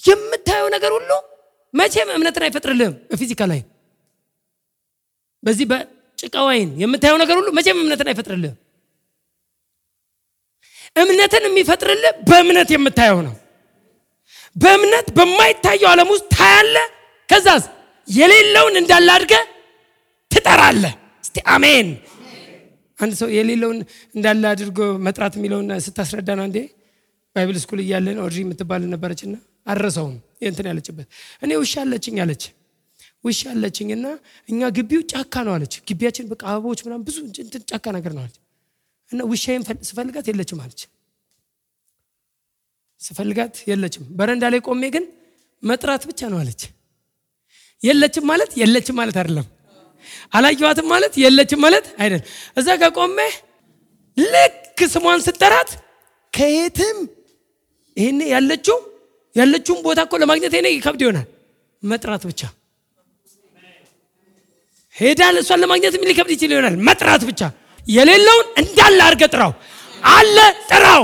የምታየው 0.03 0.67
ነገር 0.75 0.91
ሁሉ 0.97 1.11
መቼም 1.73 2.09
እምነትን 2.15 2.43
አይፈጥርልህም። 2.45 2.95
በፊዚካል 3.11 3.51
አይን 3.51 3.67
በዚህ 5.43 5.65
በጭቃው 5.71 6.47
አይን 6.53 6.69
የምታየው 6.81 7.17
ነገር 7.21 7.35
ሁሉ 7.39 7.49
መቼም 7.57 7.79
እምነትን 7.83 8.09
አይፈጥርልህም። 8.11 8.57
እምነትን 10.95 11.43
የሚፈጥርልህ 11.47 12.13
በእምነት 12.29 12.69
የምታየው 12.75 13.19
ነው። 13.27 13.35
በእምነት 14.55 15.07
በማይታየው 15.17 15.89
ዓለም 15.91 16.09
ውስጥ 16.13 16.27
ታያለ። 16.35 16.75
ከዛስ 17.29 17.63
የሌለውን 18.07 18.75
እንዳለ 18.81 19.07
አድርገህ 19.15 19.43
ትጠራለህ። 20.31 20.93
እስቲ 21.23 21.37
አሜን። 21.53 21.89
አንድ 22.99 23.13
ሰው 23.19 23.29
የሌለውን 23.35 23.77
እንዳለ 24.15 24.43
አድርጎ 24.51 24.79
መጥራት 25.05 25.33
የሚለውን 25.37 25.69
ስታስረዳን 25.85 26.41
አንዴ 26.43 26.57
Bible 27.35 27.57
school 27.63 27.79
እያለን 27.83 28.17
ኦድሪ 28.23 28.39
የምትባል 28.43 28.81
ነበረችና 28.93 29.35
አረሰውም 29.67 30.15
እንትን 30.47 30.65
ያለችበት 30.69 31.07
እኔ 31.43 31.51
ውሻ 31.61 31.73
አለችኝ 31.83 32.17
አለች። 32.23 32.43
ውሻ 33.23 33.41
አለችኝ 33.53 33.89
እና 33.95 34.05
እኛ 34.49 34.69
ግቢው 34.77 35.01
ጫካ 35.11 35.43
ነው 35.47 35.53
አለች። 35.55 35.73
ግቢያችን 35.87 36.25
በቃ 36.31 36.43
አበቦች 36.51 36.79
ምናምን 36.85 37.03
ብዙ 37.09 37.17
ጫካ 37.71 37.85
ነገር 37.97 38.13
ነው 38.17 38.23
አለች። 38.23 38.37
እና 39.11 39.21
ውሻዬን 39.31 39.63
ስፈልጋት 39.89 40.25
የለችም 40.31 40.59
አለች። 40.63 40.81
ስፈልጋት 43.01 43.55
የለችም። 43.69 44.03
በረንዳ 44.17 44.43
ላይ 44.53 44.61
ቆሜ 44.67 44.83
ግን 44.95 45.05
መጥራት 45.63 46.03
ብቻ 46.09 46.29
ነው 46.31 46.37
አለች። 46.41 46.61
የለችም 47.81 48.25
ማለት 48.31 48.51
የለችም 48.61 48.95
ማለት 48.99 49.15
አይደለም። 49.21 49.47
አላየዋትም 50.33 50.87
ማለት 50.93 51.13
የለችም 51.23 51.59
ማለት 51.65 51.85
አይደለም። 52.01 52.25
እዛ 52.57 52.67
ጋር 52.81 52.91
ቆሜ 52.99 53.17
ልክ 54.17 54.57
ስሟን 54.93 55.19
ስጠራት 55.25 55.71
ከየትም 56.33 56.97
ይሄኔ 57.97 58.21
ያለችው 58.33 58.77
ያለችውን 59.35 59.79
ቦታ 59.85 59.99
እኮ 60.07 60.15
ለማግኘት 60.21 60.53
ኔ 60.57 60.69
ይከብድ 60.71 61.01
ይሆናል። 61.05 61.27
መጥራት 61.83 62.23
ብቻ 62.29 62.41
ሄዳል። 64.95 65.35
እሷን 65.41 65.59
ለማግኘት 65.63 65.93
ሊከብድ 66.03 66.31
ይችል 66.35 66.51
ይሆናል። 66.53 66.75
መጥራት 66.87 67.21
ብቻ 67.29 67.41
የሌለውን 67.85 68.47
እንዳለ 68.61 68.99
አድርገህ 69.05 69.29
ጥራው። 69.33 69.51
አለ 70.11 70.37
ጥራው። 70.69 71.03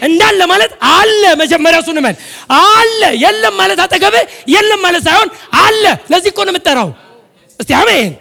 እንዳለ 0.00 0.40
ማለት 0.50 0.72
አለ። 0.92 1.22
መጀመሪያ 1.40 1.78
እሱን 1.82 1.98
እመን። 2.00 2.16
አለ 2.70 3.02
የለም 3.24 3.54
ማለት 3.60 3.80
አጠገብህ 3.84 4.24
የለም 4.54 4.80
ማለት 4.86 5.02
ሳይሆን 5.08 5.28
አለ። 5.60 5.84
ለዚህ 6.12 6.30
እኮ 6.32 6.40
ነው 6.46 6.52
የምጠራው። 6.54 6.90
እስቲ 7.60 7.70
አሜን። 7.80 8.12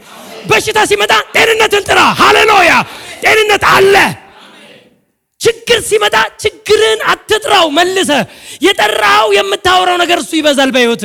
በሽታ 0.49 0.79
ሲመጣ 0.89 1.13
ጤንነትን 1.35 1.83
ጥራ። 1.89 1.99
ሃሌሉያ! 2.19 2.71
ጤንነት 3.23 3.63
አለ። 3.71 3.95
ችግር 5.41 5.79
ሲመጣ 5.89 6.15
ችግርን 6.43 6.99
አትጥራው፣ 7.11 7.65
መልሰ 7.77 8.11
የጠራው 8.65 9.27
የምታወራው 9.37 9.97
ነገር 10.03 10.17
እሱ 10.23 10.31
ይበዛል 10.39 10.71
በሕይወት 10.75 11.03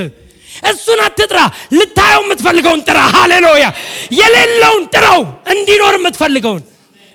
እሱን 0.70 1.01
አትጥራ። 1.05 1.39
ልታየው 1.77 2.22
የምትፈልገውን 2.25 2.81
ጥራ። 2.89 2.99
ሃሌሉያ! 3.14 3.66
የሌለውን 4.20 4.85
ጥራው፣ 4.95 5.20
እንዲኖር 5.55 5.95
የምትፈልገውን 5.99 6.62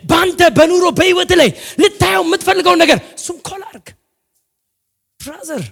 በአንተ 0.03 0.41
በኑሮ 0.57 0.85
በሕይወት 0.97 1.31
ላይ 1.39 1.49
ልታየው 1.81 2.23
የምትፈልገውን 2.25 2.79
ነገር 2.83 2.99
እሱም 3.17 3.37
call 3.47 3.61
አድርግ። 3.69 3.87
brother 5.19 5.63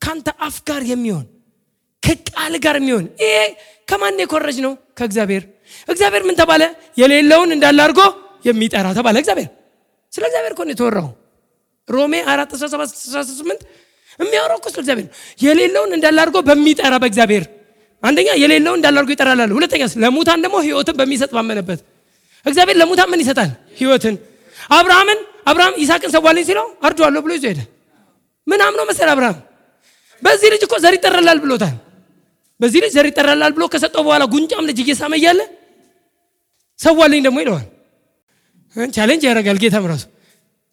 ከአንተ 0.00 0.28
አፍ 0.46 0.56
ጋር 0.68 0.82
የሚሆን 0.90 1.26
ከቃል 2.02 2.54
ጋር 2.64 2.76
የሚሆን 2.80 3.04
ይሄ 3.22 3.34
ከማን 3.88 4.20
የኮረጅነው? 4.22 4.72
ከእግዚአብሔር። 4.98 5.42
እግዚአብሔር 5.88 6.22
ምን 6.28 6.36
ተባለ? 6.40 6.62
የሌለውን 7.00 7.50
እንዳለ 7.56 7.78
አድርጎ 7.84 8.00
የሚጠራ 8.44 8.86
ተባለ። 8.98 9.16
እግዚአብሔር 9.22 9.50
ስለ 10.12 10.24
እግዚአብሔር 10.28 10.52
ነው 10.60 10.72
የተወራው። 10.74 11.08
ሮሜ 11.88 12.14
4 12.28 12.54
17 12.56 12.96
18 13.12 13.62
የሚያወራው 14.20 14.58
እኮ 14.60 14.66
ስለ 14.72 14.80
እግዚአብሔር 14.82 15.06
የሌለውን 15.40 15.90
እንዳለ 15.96 16.18
አድርጎ 16.24 16.38
በሚጠራ 16.48 16.94
በእግዚአብሔር 17.02 17.44
አንደኛ 18.02 18.28
የሌለውን 18.42 18.78
እንዳለ 18.80 18.96
አድርጎ 18.98 19.10
ይጠራል 19.14 19.40
አለ። 19.44 19.50
ሁለተኛ 19.58 19.82
ለሙታን 20.04 20.40
ደግሞ 20.44 20.56
ሕይወትን 20.64 20.96
በሚሰጥ 21.00 21.30
ባመነበት 21.36 21.80
እግዚአብሔር 22.46 22.76
ለሙታን 22.80 23.08
ምን 23.12 23.20
ይሰጣል? 23.22 23.50
ሕይወትን። 23.78 24.14
አብርሃምን 24.70 25.18
አብርሃም 25.46 25.74
ይስሐቅን 25.80 26.10
ሰዋልኝ 26.14 26.44
ሲለው 26.48 26.66
አርደዋለሁ 26.86 27.20
ብሎ 27.24 27.32
ይዞ 27.36 27.44
ሄደ። 27.50 27.60
ምን 28.46 28.60
አምኖ 28.66 28.80
መሰል 28.90 29.08
አብርሃም 29.12 29.36
በዚህ 30.22 30.48
ልጅ 30.54 30.62
እኮ 30.66 30.74
ዘር 30.84 30.94
ይጠራላል 30.96 31.38
ብሎታል። 31.44 31.74
በዚህ 32.60 32.80
ልጅ 32.84 32.92
ዘር 32.96 33.06
ይጠራላል 33.10 33.52
ብሎ 33.56 33.64
ከሰጠው 33.72 34.02
በኋላ 34.06 34.22
ጉንጫም 34.32 34.64
ልጅ 34.70 34.78
እየሳመ 34.82 35.12
እያለ 35.18 35.40
ሰዋልኝ 36.78 37.20
ደግሞ 37.26 37.38
ይለዋል። 37.42 37.66
challenge 38.92 39.22
ያደርጋል 39.28 39.58
ጌታም 39.62 39.86
ራሱ 39.90 40.04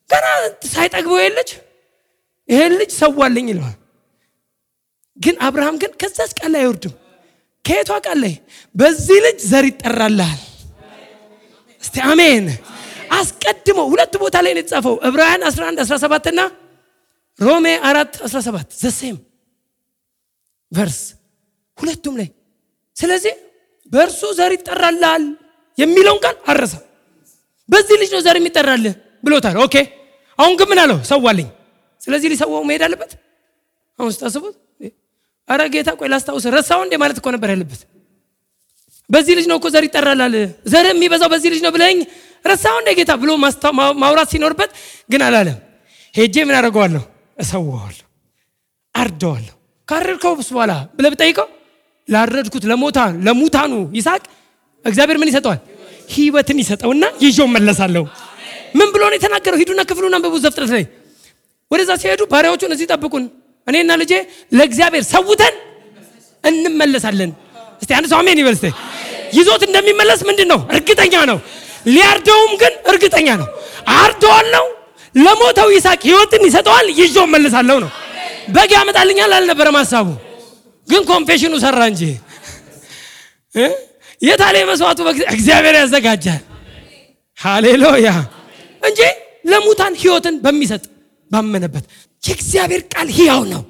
ገና 0.09 0.25
ሳይጠግበው 0.73 1.19
የልጅ 1.21 1.49
ይሄን 2.49 2.73
ልጅ 2.81 2.91
ሰዋልኝ 2.99 3.47
ይለዋል። 3.51 3.75
ግን 5.17 5.35
አብርሃም 5.45 5.75
ግን 5.81 5.91
ከዛች 6.01 6.31
ቃል 6.39 6.51
ላይ 6.53 6.61
አይወርድም። 6.63 6.93
ከየቷ 7.65 7.91
ቃል 8.05 8.17
ላይ? 8.23 8.33
በዚህ 8.75 9.17
ልጅ 9.25 9.37
ዘር 9.51 9.65
ይጠራልሃል። 9.69 10.39
እስቲ 11.83 11.95
አሜን። 12.09 12.45
አስቀድሞ 13.17 13.79
ሁለት 13.91 14.13
ቦታ 14.21 14.35
ላይ 14.45 14.51
ነው 14.55 14.61
የተጻፈው 14.61 14.95
ዕብራውያን 15.07 15.43
11 15.45 15.79
17 15.85 16.27
እና 16.31 16.41
ሮሜ 17.39 17.65
4 17.85 18.19
17 18.25 18.75
the 18.81 18.97
same 18.97 19.17
verse 20.71 20.99
ሁለቱም 21.77 22.15
ላይ 22.19 22.29
ስለዚህ 22.95 23.33
በእርሱ 23.91 24.21
ዘር 24.37 24.51
ይጠራልሃል 24.55 25.23
የሚለውን 25.77 26.19
ቃል 26.25 26.35
አረሰ። 26.51 26.73
በዚህ 27.69 27.95
ልጅ 28.01 28.09
ነው 28.15 28.21
ዘር 28.25 28.37
የሚጠራልህ 28.39 28.93
ብሎታል። 29.23 29.55
okay 29.65 29.75
አሁን 30.39 30.53
ግን 30.59 30.67
ምን 30.71 30.79
አለው? 30.83 30.97
ሰዋልኝ። 31.09 31.47
ስለዚህ 32.01 32.27
ሊሰዋው 32.33 32.63
መሄድ 32.69 32.83
አለበት። 32.87 33.11
አሁን 33.99 34.11
ስታስቡት 34.15 34.55
አረ 35.49 35.61
ጌታ 35.73 35.89
ቆይ 35.99 36.09
ላስታውስ፣ 36.11 36.45
ረሳው 36.55 36.81
እንዴ 36.85 36.93
ማለት 37.01 37.17
እኮ 37.19 37.27
ነበር 37.35 37.49
ያለበት። 37.53 37.81
በዚህ 39.09 39.33
ልጅ 39.37 39.45
ነው 39.49 39.57
እኮ 39.59 39.67
ዘር 39.73 39.83
ይጠራላል፣ 39.87 40.35
ዘር 40.71 40.85
የሚበዛው 40.89 41.29
በዚህ 41.33 41.49
ልጅ 41.53 41.61
ነው 41.65 41.71
ብለኝ 41.75 41.97
ረሳው 42.45 42.75
እንዴ 42.81 42.89
ጌታ 42.99 43.11
ብሎ 43.21 43.31
ማውራት 44.01 44.29
ሲኖርበት 44.33 44.71
ግን 45.11 45.21
አላለም። 45.27 45.57
ሄጄ 46.15 46.35
ምን 46.47 46.55
አደርገዋለሁ? 46.59 47.01
እሰዋዋለሁ፣ 47.37 48.05
አርደዋለሁ። 48.95 49.53
ካረድከው 49.87 50.33
ብስ 50.39 50.49
በኋላ 50.55 50.73
ብለህ 50.97 51.11
ብጠይቀው 51.13 51.47
ላረድኩት 52.07 52.63
ለሞታ 52.71 52.97
ለሙታኑ 53.25 53.73
ይስሐቅ 53.97 54.23
እግዚአብሔር 54.85 55.17
ምን 55.21 55.29
ይሰጠዋል? 55.31 55.59
ህይወትን 56.13 56.57
ይሰጠውና 56.63 57.03
ይዤው 57.23 57.47
መለሳለሁ። 57.55 58.03
ምን 58.75 58.87
ብሎ 58.93 59.01
ነው 59.09 59.17
የተናገረው? 59.17 59.57
ሂዱና 59.61 59.81
ክፍሉን 59.89 60.13
አንብቡ 60.17 60.33
ዘፍጥረት 60.43 60.71
ላይ። 60.75 60.83
ወደዛ 61.71 61.89
ሲሄዱ 62.01 62.21
ባሪያዎቹን 62.31 62.71
እዚህ 62.75 62.87
ጠብቁን፣ 62.91 63.23
እኔና 63.67 63.89
ልጄ 64.01 64.13
ለእግዚአብሔር 64.51 65.03
ሰውተን 65.11 65.55
እንመለሳለን። 66.43 67.31
እስቲ 67.81 67.91
አንድ 67.97 68.07
ሰው 68.11 68.17
አሜን 68.21 68.37
ይበል። 68.41 68.55
ይዞት 69.37 69.61
እንደሚመለስ 69.67 70.19
ምንድን 70.27 70.47
ነው 70.51 70.59
እርግጠኛ 70.73 71.15
ነው። 71.31 71.37
ሊያርደውም 71.87 72.51
ግን 72.61 72.73
እርግጠኛ 72.91 73.27
ነው። 73.41 73.47
አርደዋለሁ፣ 73.97 74.65
ለሞተው 75.15 75.69
ይስሐቅ 75.75 76.01
ህይወትን 76.07 76.41
ይሰጠዋል፣ 76.47 76.87
ይዤው 76.99 77.25
መለሳለሁ 77.33 77.77
ነው። 77.83 77.91
በግ 78.49 78.71
ያመጣልኛል 78.77 79.31
አልነበረም 79.37 79.77
ሀሳቡ፣ 79.79 80.07
ግን 80.87 81.01
confession 81.09 81.46
ኑ 81.46 81.53
ሰራ 81.63 81.79
እንጂ 81.91 82.01
የታለ 84.21 84.55
መስዋዕቱ 84.69 84.99
እግዚአብሔር 85.33 85.75
ያዘጋጃል። 85.79 86.41
ሃሌሉያ 87.37 88.09
እንጂ 88.81 88.99
ለሙታን 89.51 89.93
ህይወትን 90.01 90.35
በሚሰጥ 90.43 90.83
ባመነበት 91.31 91.85
የእግዚአብሔር 92.23 92.81
ቃል 92.93 93.07
ህያው 93.17 93.43
ነው። 93.53 93.61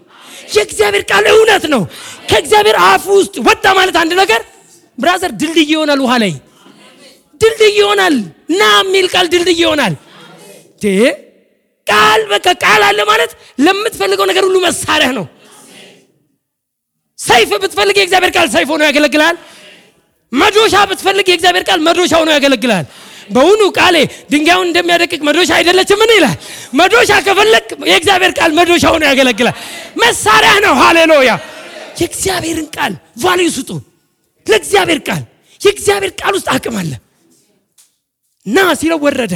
የእግዚአብሔር 0.55 1.03
ቃል 1.11 1.25
እውነት 1.33 1.63
ነው። 1.73 1.81
ከእግዚአብሔር 2.29 2.77
አፍ 2.85 3.03
ውስጥ 3.13 3.35
ወጣ 3.47 3.65
ማለት 3.77 3.95
አንድ 4.01 4.13
ነገር 4.21 4.41
brother 4.99 5.31
ድልድይ 5.41 5.67
ይሆናል። 5.73 5.99
ውሃ 6.05 6.13
ላይ 6.23 6.33
ድልድይ 7.41 7.73
ይሆናል። 7.79 8.15
ና 8.51 8.69
የሚል 8.77 9.07
ቃል 9.13 9.25
ድልድይ 9.33 9.59
ይሆናል። 9.63 9.93
ቃል 11.87 12.21
በቃ 12.31 12.47
ቃል 12.63 12.81
አለ 12.87 12.99
ማለት 13.09 13.31
ለምትፈልገው 13.59 14.25
ነገር 14.31 14.43
ሁሉ 14.47 14.57
መሳሪያ 14.65 15.09
ነው። 15.17 15.25
ሰይፍ 17.19 17.49
ብትፈልግ 17.63 17.95
የእግዚአብሔር 17.99 18.31
ቃል 18.35 18.47
ሰይፍ 18.55 18.67
ሆኖ 18.73 18.81
ያገለግላል። 18.89 19.35
መዶሻ 20.31 20.75
ብትፈልግ 20.89 21.27
የእግዚአብሔር 21.29 21.63
ቃል 21.69 21.79
መዶሻ 21.87 22.11
ሆኖ 22.19 22.29
ያገለግላል። 22.35 22.85
በውኑ 23.31 23.61
ቃሌ 23.77 23.95
ድንጋዩን 24.31 24.67
እንደሚያደቅቅ 24.69 25.19
መዶሻ 25.27 25.49
አይደለችም? 25.57 25.99
ምን 26.01 26.11
ይላል? 26.17 26.35
መዶሻ 26.73 27.11
ከፈለግ 27.25 27.65
የእግዚአብሔር 27.91 28.31
ቃል 28.39 28.51
መዶሻ 28.59 28.83
ሆኖ 28.93 29.03
ያገለግላል። 29.11 29.55
መሳሪያ 29.97 30.53
ነው። 30.65 30.73
ሃሌሉያ! 30.81 31.31
የእግዚአብሔርን 31.99 32.67
ቃል 32.75 32.93
ቫልዩ 33.21 33.47
ስጡ 33.57 33.69
ለእግዚአብሔር 34.45 34.99
ቃል። 35.07 35.23
የእግዚአብሔር 35.61 36.11
ቃል 36.19 36.33
ውስጥ 36.37 36.49
አቅም 36.53 36.75
አለ። 36.81 36.91
ና 38.45 38.59
ሲለው 38.79 38.99
ወረደ። 39.05 39.33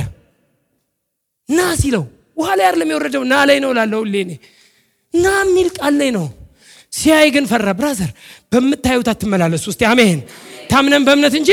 ና 1.50 1.62
ሲለው 1.82 2.04
ውሃ 2.38 2.50
ላይ 2.60 2.66
አይደለም 2.68 2.92
የወረደው፣ 2.94 3.24
ና 3.26 3.42
ላይ 3.50 3.58
ነው 3.64 3.72
ላለው 3.78 4.00
ሁሌ 4.04 4.16
ና 5.14 5.28
የሚል 5.42 5.68
ቃል 5.78 5.94
ላይ 6.02 6.10
ነው። 6.18 6.26
ሲያይ 6.94 7.28
ግን 7.36 7.46
ፈራ። 7.52 7.68
ብራዘር 7.74 8.12
በምታዩት 8.52 9.08
አትመላለሱ። 9.12 9.66
እስቲ 9.72 9.84
አሜን። 9.92 10.20
ታምነን 10.72 11.04
በእምነት 11.08 11.36
እንጂ 11.40 11.52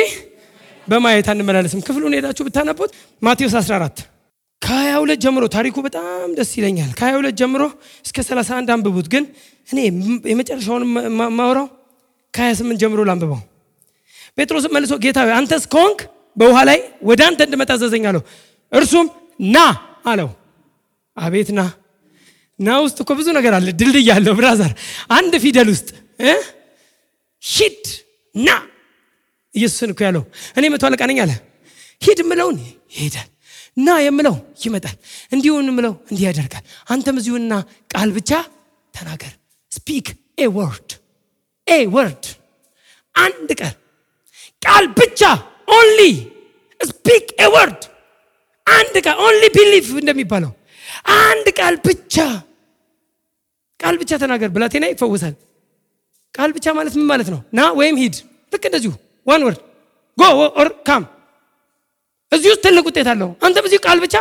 በማየት 0.87 1.29
አንመላለስም። 1.33 1.83
ክፍሉን 1.87 2.15
ሄዳችሁ 2.17 2.45
ብታነቡት 2.47 2.91
ማቴዎስ 3.23 3.55
14 3.61 4.01
ከ22 4.63 5.21
ጀምሮ 5.25 5.45
ታሪኩ 5.55 5.77
በጣም 5.87 6.29
ደስ 6.39 6.51
ይለኛል። 6.59 6.91
ከ22 6.93 7.37
ጀምሮ 7.41 7.63
እስከ 8.05 8.17
31 8.23 8.73
አንብቡት። 8.75 9.07
ግን 9.13 9.25
እኔ 9.69 9.79
የመጨረሻውን 10.33 10.83
ማውራው 11.39 11.69
ከ28 12.35 12.81
ጀምሮ 12.83 13.01
ላንብበው። 13.09 13.41
ጴጥሮስም 14.39 14.73
መልሶ 14.77 14.93
ጌታ 15.05 15.19
ሆይ 15.27 15.35
አንተስ 15.39 15.65
በውሃ 16.37 16.59
ላይ 16.69 16.79
ወደ 17.03 17.21
አንተ 17.29 17.41
እንድመጣ 17.47 17.71
አዘዘኝ 17.77 18.05
አለው። 18.11 18.23
እርሱም 18.73 19.07
ና 19.51 19.59
አለው። 20.05 20.29
አቤት 21.17 21.49
ና 21.53 21.63
ና 22.59 22.77
ውስጥ 22.85 22.99
እኮ 23.03 23.11
ብዙ 23.19 23.29
ነገር 23.39 23.53
አለ። 23.57 23.69
ድልድይ 23.81 24.09
አለው 24.15 24.35
brother። 24.39 24.73
አንድ 25.11 25.33
ፊደል 25.45 25.69
ውስጥ 25.73 25.89
ሂድ 27.43 27.85
ና 28.35 28.49
ኢየሱስን 29.55 29.91
እኮ 29.93 30.01
ያለው 30.09 30.25
እኔ 30.57 30.65
መቶ 30.69 30.85
አለቃ 30.89 31.03
ነኝ 31.11 31.19
አለ። 31.25 31.33
ሂድ 32.03 32.19
የምለውን 32.23 32.57
ይሄዳል፣ 32.95 33.29
ና 33.77 33.97
የምለው 34.05 34.35
ይመጣል፣ 34.63 34.97
እንዲሁን 35.33 35.69
የምለው 35.71 35.95
እንዲህ 36.11 36.25
ያደርጋል። 36.29 36.65
አንተም 36.93 37.19
እዚሁ 37.21 37.36
ሁንና 37.36 37.53
ቃል 37.91 38.11
ብቻ 38.17 38.31
ተናገር። 38.95 39.33
speak 39.73 40.07
a 40.39 40.47
word 40.57 40.91
a 41.71 41.81
word፣ 41.95 42.25
አንድ 43.15 43.51
ቃል 43.61 43.75
ቃል 44.63 44.85
ብቻ 44.99 45.21
only 45.71 46.01
speak 46.81 47.27
a 47.39 47.49
word፣ 47.55 47.81
አንድ 48.67 48.95
ቃል 49.07 49.17
only 49.27 49.45
believe 49.57 49.87
እንደሚባለው 50.03 50.53
አንድ 51.21 51.47
ቃል 51.59 51.75
ብቻ 51.87 52.17
ቃል 53.81 53.95
ብቻ 54.01 54.11
ተናገር፣ 54.23 54.51
ብላቴና 54.55 54.85
ይፈወሳል። 54.91 55.35
ቃል 56.35 56.51
ብቻ 56.57 56.67
ማለት 56.77 56.95
ምን 56.99 57.07
ማለት 57.11 57.29
ነው? 57.35 57.41
ና 57.53 57.61
ወይም 57.79 57.97
ሂድ። 58.01 58.17
ልክ 58.53 58.65
እንደዚሁ 58.69 58.93
one 59.27 59.43
word 59.47 59.61
go 60.19 60.23
or 60.61 60.69
come። 60.87 61.03
እዚህ 62.33 62.49
ውስጥ 62.53 62.63
ትልቅ 62.67 62.85
ውጤት 62.89 63.09
አለው። 63.13 63.31
አንተም 63.45 63.65
እዚሁ 63.69 63.81
ቃል 63.87 63.99
ብቻ 64.05 64.15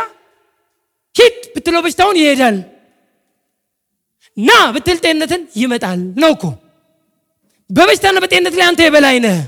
ሂድ 1.14 1.36
ብትለው 1.54 1.80
በሽታውን 1.84 2.16
ይሄዳል። 2.20 2.56
ና 4.36 4.50
ብትል 4.74 4.98
ጤንነትን 5.04 5.42
ይመጣል 5.56 6.00
ነው 6.22 6.30
እኮ። 6.36 6.44
በበሽታና 7.70 8.18
በጤንነት 8.22 8.54
ላይ 8.58 8.66
አንተ 8.68 8.80
የበላይ 8.86 9.16
ነህ። 9.24 9.38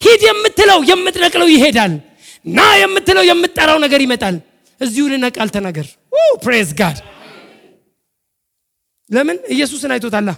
ሂድ 0.00 0.22
የምትለው 0.28 0.80
የምትነቅለው 0.90 1.48
ይሄዳል። 1.54 1.92
ና 2.50 2.66
የምትለው 2.80 3.24
የምትጠራው 3.28 3.78
ነገር 3.84 4.00
ይመጣል። 4.04 4.36
እዚሁ 4.80 5.01
ሁንና 5.01 5.26
ቃል 5.36 5.48
ተናገር። 5.54 5.86
praise 6.42 6.68
God። 6.80 6.98
ለምን? 9.10 9.36
ኢየሱስን 9.54 9.90
አይቶታላ 9.94 10.30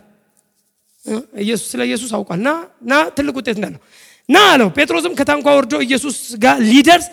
ኢየሱስ 1.43 1.67
ስለ 1.73 1.81
ኢየሱስ 1.89 2.11
አውቋል። 2.17 2.41
ና 2.41 2.51
ና 2.83 3.01
ትልቅ 3.17 3.35
ውጤት 3.39 3.57
እንዳለው 3.59 3.81
ና 4.29 4.43
አለው። 4.53 4.69
ጴጥሮስም 4.77 5.13
ከታንኳ 5.19 5.47
ወርዶ 5.57 5.73
ኢየሱስ 5.87 6.17
ጋር 6.37 6.57
ሊደርስ 6.67 7.07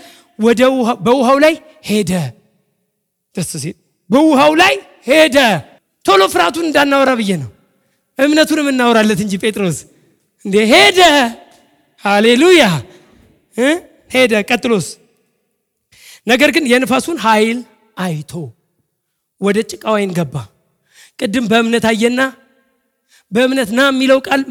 በውሃው 1.05 1.37
ላይ 1.45 1.53
ሄደ። 1.89 2.11
ደስ 3.35 3.51
ሲል። 3.63 3.75
በውሃው 4.09 4.51
ላይ 4.61 4.73
ሄደ። 5.09 5.37
ቶሎ 6.05 6.21
ፍርሃቱን 6.33 6.65
እንዳናወራ 6.67 7.11
ብዬ 7.19 7.31
ነው 7.41 7.49
እምነቱንም 8.19 8.67
እናወራለት 8.71 9.19
እንጂ 9.25 9.33
ጴጥሮስ 9.43 9.77
እንዴ 10.45 10.55
ሄደ? 10.71 10.99
ሃሌሉያ! 12.03 12.63
ሄደ። 14.11 14.33
ቀጥሎስ 14.49 14.87
ነገር 16.27 16.49
ግን 16.55 16.65
የንፋሱን 16.71 17.17
ኃይል 17.25 17.57
አይቶ 17.97 18.31
ወደ 19.41 19.57
ጭቃ 19.71 19.83
ወይን 19.95 20.11
ገባ። 20.17 20.35
ቅድም 21.19 21.45
በእምነት 21.51 21.85
አየና 21.91 22.21
በእምነት 23.31 23.69
ና 23.77 23.81
የሚለው 23.89 24.19
ቃል 24.27 24.41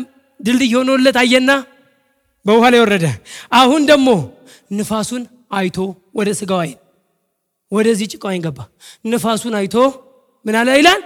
ድልድይ 0.41 0.73
ሆኖለት 0.77 1.17
አየና 1.23 1.51
በውሃ 2.47 2.65
ላይ 2.73 2.81
ወረደ። 2.85 3.05
አሁን 3.53 3.83
ደግሞ 3.91 4.09
ንፋሱን 4.73 5.23
አይቶ 5.53 5.77
ወደ 6.15 6.29
ስጋ 6.41 6.53
ወይን 6.61 6.79
ወደዚህ 7.73 8.07
ጭቃ 8.13 8.23
ወይን 8.31 8.43
ገባ። 8.47 8.59
ንፋሱን 9.05 9.55
አይቶ 9.61 9.77
ምን 10.45 10.57
አለ 10.61 10.69
ይላል? 10.79 11.01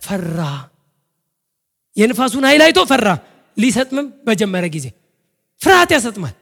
ፈራ 0.00 0.38
የንፋሱን 1.96 2.44
ኃይል 2.48 2.62
አይቶ 2.66 2.80
ፈራ። 2.90 3.06
ሊሰጥምም 3.56 4.06
በጀመረ 4.26 4.64
ጊዜ 4.74 4.86
ፍርሃት 5.60 5.90
ያሰጥማል። 5.94 6.34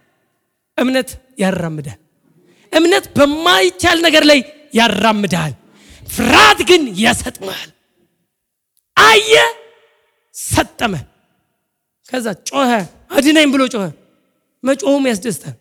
እምነት 0.78 1.08
ያራምዳል። 1.42 1.98
እምነት 2.72 3.04
በማይቻል 3.16 3.98
ነገር 4.06 4.24
ላይ 4.30 4.40
ያራምዳል። 4.74 5.52
ፍርሃት 6.06 6.60
ግን 6.68 6.82
ያሰጥማል። 7.00 7.68
አየ 8.96 9.32
ሰጠመ። 10.34 10.94
ከዛ 12.06 12.26
ጮኸ 12.48 12.70
አድናኝ 13.16 13.48
ብሎ 13.54 13.62
ጮኸ። 13.74 13.84
መጮሁም 14.62 15.04
ያስደስታል። 15.10 15.56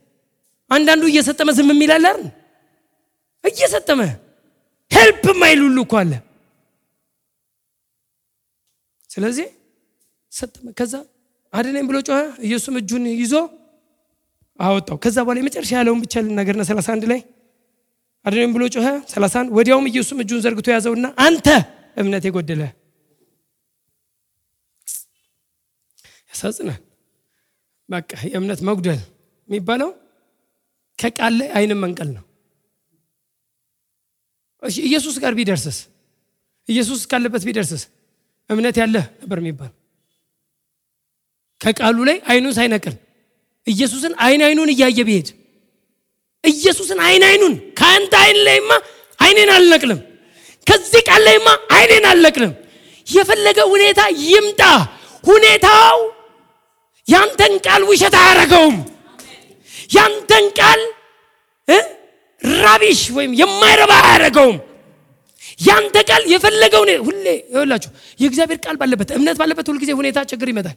አንዳንዱ 0.71 1.03
እየሰጠመ 1.09 1.49
ዝም 1.57 1.69
ይላል 1.73 2.05
አይደል? 2.05 2.23
እየሰጠመ 3.43 3.99
help 4.91 5.23
ማይል 5.41 5.59
ሁሉ 5.65 5.79
አለ። 5.99 6.11
ስለዚህ 9.09 9.47
ከዛ 10.77 10.93
አድነኝ 11.53 11.85
ብሎ 11.89 11.97
ጮኸ። 12.07 12.17
ኢየሱስም 12.47 12.75
እጁን 12.79 13.03
ይዞ 13.15 13.33
አወጣው። 14.59 14.97
ከዛ 15.03 15.17
በኋላ 15.25 15.37
የመጨረሻ 15.41 15.71
ያለውን 15.77 15.99
ብቻ 16.03 16.13
ልናገርና 16.25 16.63
31 16.69 17.05
ላይ 17.11 17.19
አድነኝ 18.25 18.51
ብሎ 18.55 18.63
ጮኸ። 18.75 18.87
31 19.11 19.51
ወዲያውም 19.57 19.87
ኢየሱስም 19.91 20.19
እጁን 20.23 20.39
ዘርግቶ 20.45 20.67
ያዘውና 20.75 21.07
አንተ 21.25 21.47
እምነት 21.97 22.23
የጎደለ 22.27 22.61
ያሳዝናል። 26.31 26.81
በቃ 27.89 28.11
የእምነት 28.29 28.59
መጉደል 28.67 28.99
የሚባለው 29.49 29.89
ከቃል 30.99 31.33
ላይ 31.39 31.49
አይንም 31.57 31.79
መንቀል 31.83 32.09
ነው። 32.15 32.23
ኢየሱስ 34.83 35.15
ጋር 35.23 35.33
ቢደርስስ? 35.37 35.77
ኢየሱስ 36.67 36.99
ካለበት 37.11 37.43
ቢደርስስ? 37.47 37.83
እምነት 38.49 38.75
ያለ 38.81 38.95
ነበር 39.21 39.37
የሚባል 39.41 39.71
ከቃሉ 41.61 41.97
ላይ 42.09 42.17
አይኑን 42.31 42.53
ሳይነቅል 42.57 42.95
ኢየሱስን 43.67 44.13
አይን 44.25 44.41
አይኑን 44.47 44.69
እያየ 44.73 44.99
ቢሄድ 45.07 45.29
ኢየሱስን 46.43 46.99
አይን 47.07 47.23
አይኑን 47.29 47.55
ከአንተ 47.79 48.13
አይን 48.23 48.37
ላይማ 48.47 48.69
አይኔን 49.19 49.49
አልነቅልም 49.55 49.99
ከዚህ 50.67 51.01
ቃል 51.07 51.21
ላይማ 51.27 51.47
አይኔን 51.75 52.05
አልነቅልም። 52.09 52.53
የፈለገ 53.07 53.59
ሁኔታ 53.73 54.01
ይምጣ። 54.23 54.61
ሁኔታው 55.23 55.99
ያንተን 57.07 57.53
ቃል 57.65 57.81
ውሸት 57.89 58.15
አያረገውም። 58.21 58.77
ያንተን 59.95 60.45
ቃል 60.59 60.81
ራቢሽ 62.61 63.01
ወይም 63.17 63.31
የማይረባ 63.39 63.93
አያረገውም። 64.01 64.57
ያንተ 65.59 65.97
ቃል 66.09 66.23
የፈለገው 66.31 66.83
ሁሌ 67.07 67.25
ይላችሁ 67.55 67.91
የእግዚአብሔር 68.19 68.59
ቃል 68.65 68.75
ባለበት 68.81 69.09
እምነት 69.17 69.37
ባለበት 69.41 69.67
ሁልጊዜ 69.71 69.91
ሁኔታ 69.99 70.19
ችግር 70.31 70.47
ይመጣል 70.51 70.75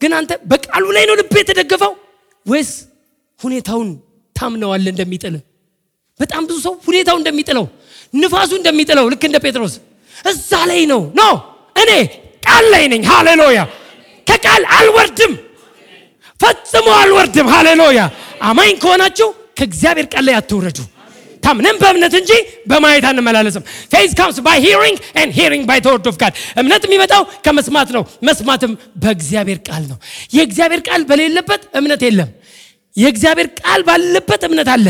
ግን 0.00 0.12
አንተ 0.18 0.32
በቃሉ 0.50 0.84
ላይ 0.96 1.04
ነው 1.08 1.14
ልብ 1.20 1.32
የተደገፈው? 1.40 1.92
ወይስ 2.46 2.70
ሁኔታውን 3.40 3.88
ታምነዋለ 4.36 4.86
እንደሚጥል 4.94 5.34
በጣም 6.20 6.42
ብዙ 6.48 6.56
ሰው 6.66 6.74
ሁኔታው 6.86 7.16
እንደሚጥለው 7.20 7.64
ንፋሱ 8.14 8.50
እንደሚጥለው 8.58 9.06
ልክ 9.12 9.22
እንደ 9.28 9.36
ጴጥሮስ 9.44 9.74
እዛ 10.26 10.50
ላይ 10.70 10.80
ነው። 10.92 11.00
no 11.18 11.22
እኔ 11.76 11.90
ቃል 12.46 12.64
ላይ 12.74 12.84
ነኝ። 12.92 13.02
ሃሌሉያ። 13.10 13.60
ከቃል 14.26 14.62
አልወርድም። 14.76 15.32
ፈጽሞ 16.40 16.86
አልወርድም። 17.00 17.48
ሃሌሉያ። 17.54 18.00
አማኝ 18.42 18.72
ከሆናችሁ 18.82 19.28
ከእግዚአብሔር 19.58 20.06
ቃል 20.14 20.24
ላይ 20.28 20.34
አትውረዱ 20.40 20.78
ታምነን 21.46 21.76
በእምነት 21.82 22.14
እንጂ 22.20 22.32
በማየት 22.66 23.04
አንመላለስም። 23.10 23.64
faith 23.92 24.12
comes 24.18 24.38
by 24.46 24.58
hearing 24.64 24.98
and 25.20 25.32
hearing 25.38 25.64
by 25.68 25.80
the 25.86 25.95
word 25.95 26.06
of 26.10 26.16
God 26.22 26.32
እምነት 26.60 26.82
የሚመጣው 26.86 27.22
ከመስማት 27.46 27.90
ነው። 27.96 28.02
መስማትም 28.28 28.72
በእግዚአብሔር 29.02 29.60
ቃል 29.68 29.84
ነው። 29.90 29.98
የእግዚአብሔር 30.36 30.82
ቃል 30.88 31.04
በሌለበት 31.10 31.62
እምነት 31.80 32.02
የለም። 32.06 32.30
የእግዚአብሔር 32.94 33.48
ቃል 33.60 33.80
ባለበት 33.86 34.42
እምነት 34.46 34.68
አለ። 34.74 34.86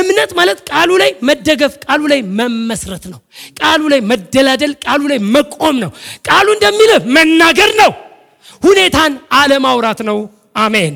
እምነት 0.00 0.30
ማለት 0.38 0.58
ቃሉ 0.70 0.90
ላይ 1.02 1.10
መደገፍ 1.28 1.74
ቃሉ 1.84 2.02
ላይ 2.12 2.20
መመስረት 2.40 3.04
ነው። 3.12 3.20
ቃሉ 3.60 3.82
ላይ 3.92 4.00
መደላደል 4.10 4.72
ቃሉ 4.84 5.02
ላይ 5.12 5.20
መቆም 5.34 5.76
ነው። 5.84 5.90
ቃሉ 6.28 6.46
እንደሚልህ 6.56 7.00
መናገር 7.16 7.72
ነው። 7.80 7.92
ሁኔታን 8.62 9.12
አለማውራት 9.40 10.02
ነው። 10.08 10.18
አሜን። 10.58 10.94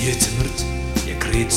ይህ 0.00 0.14
ትምህርት 0.22 0.60
የ 1.08 1.21
Great 1.21 1.54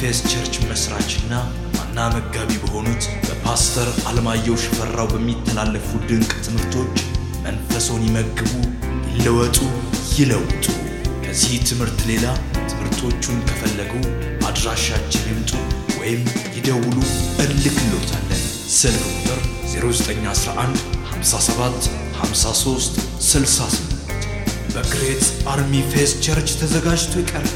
Faith 0.00 0.18
Church 0.30 0.54
መስራችና 0.68 1.32
ዋና 1.76 1.98
መጋቢ 2.14 2.50
በሆኑት 2.62 3.04
በፓስተር 3.24 3.88
አለማየሁ 4.08 4.54
ሽፈራው 4.62 5.08
በሚተላለፉ 5.10 5.88
ድንቅ 6.08 6.30
ትምህርቶች 6.44 6.94
መንፈሶን 7.44 8.02
ይመግቡ፣ 8.06 8.52
ይለወጡ፣ 9.10 9.58
ይለውጡ። 10.16 10.64
ከዚህ 11.24 11.54
ትምህርት 11.68 12.00
ሌላ 12.10 12.26
ትምህርቶቹን 12.70 13.38
ከፈለጉ 13.48 13.92
አድራሻችን 14.48 15.26
ይምጡ 15.30 15.52
ወይም 16.00 16.22
ይደውሉ፣ 16.56 16.96
እልክሎታለን። 17.44 18.42
ስልክ 18.78 19.04
ቁጥር 19.12 19.40
0911 19.74 20.84
57 21.12 21.90
53 22.22 23.00
68 23.26 23.96
በ 24.74 24.88
Great 24.88 25.24
Army 25.52 25.82
Faith 25.92 26.14
Church 26.24 26.50
ተዘጋጅቶ 26.60 27.14
ይቀርብ። 27.22 27.52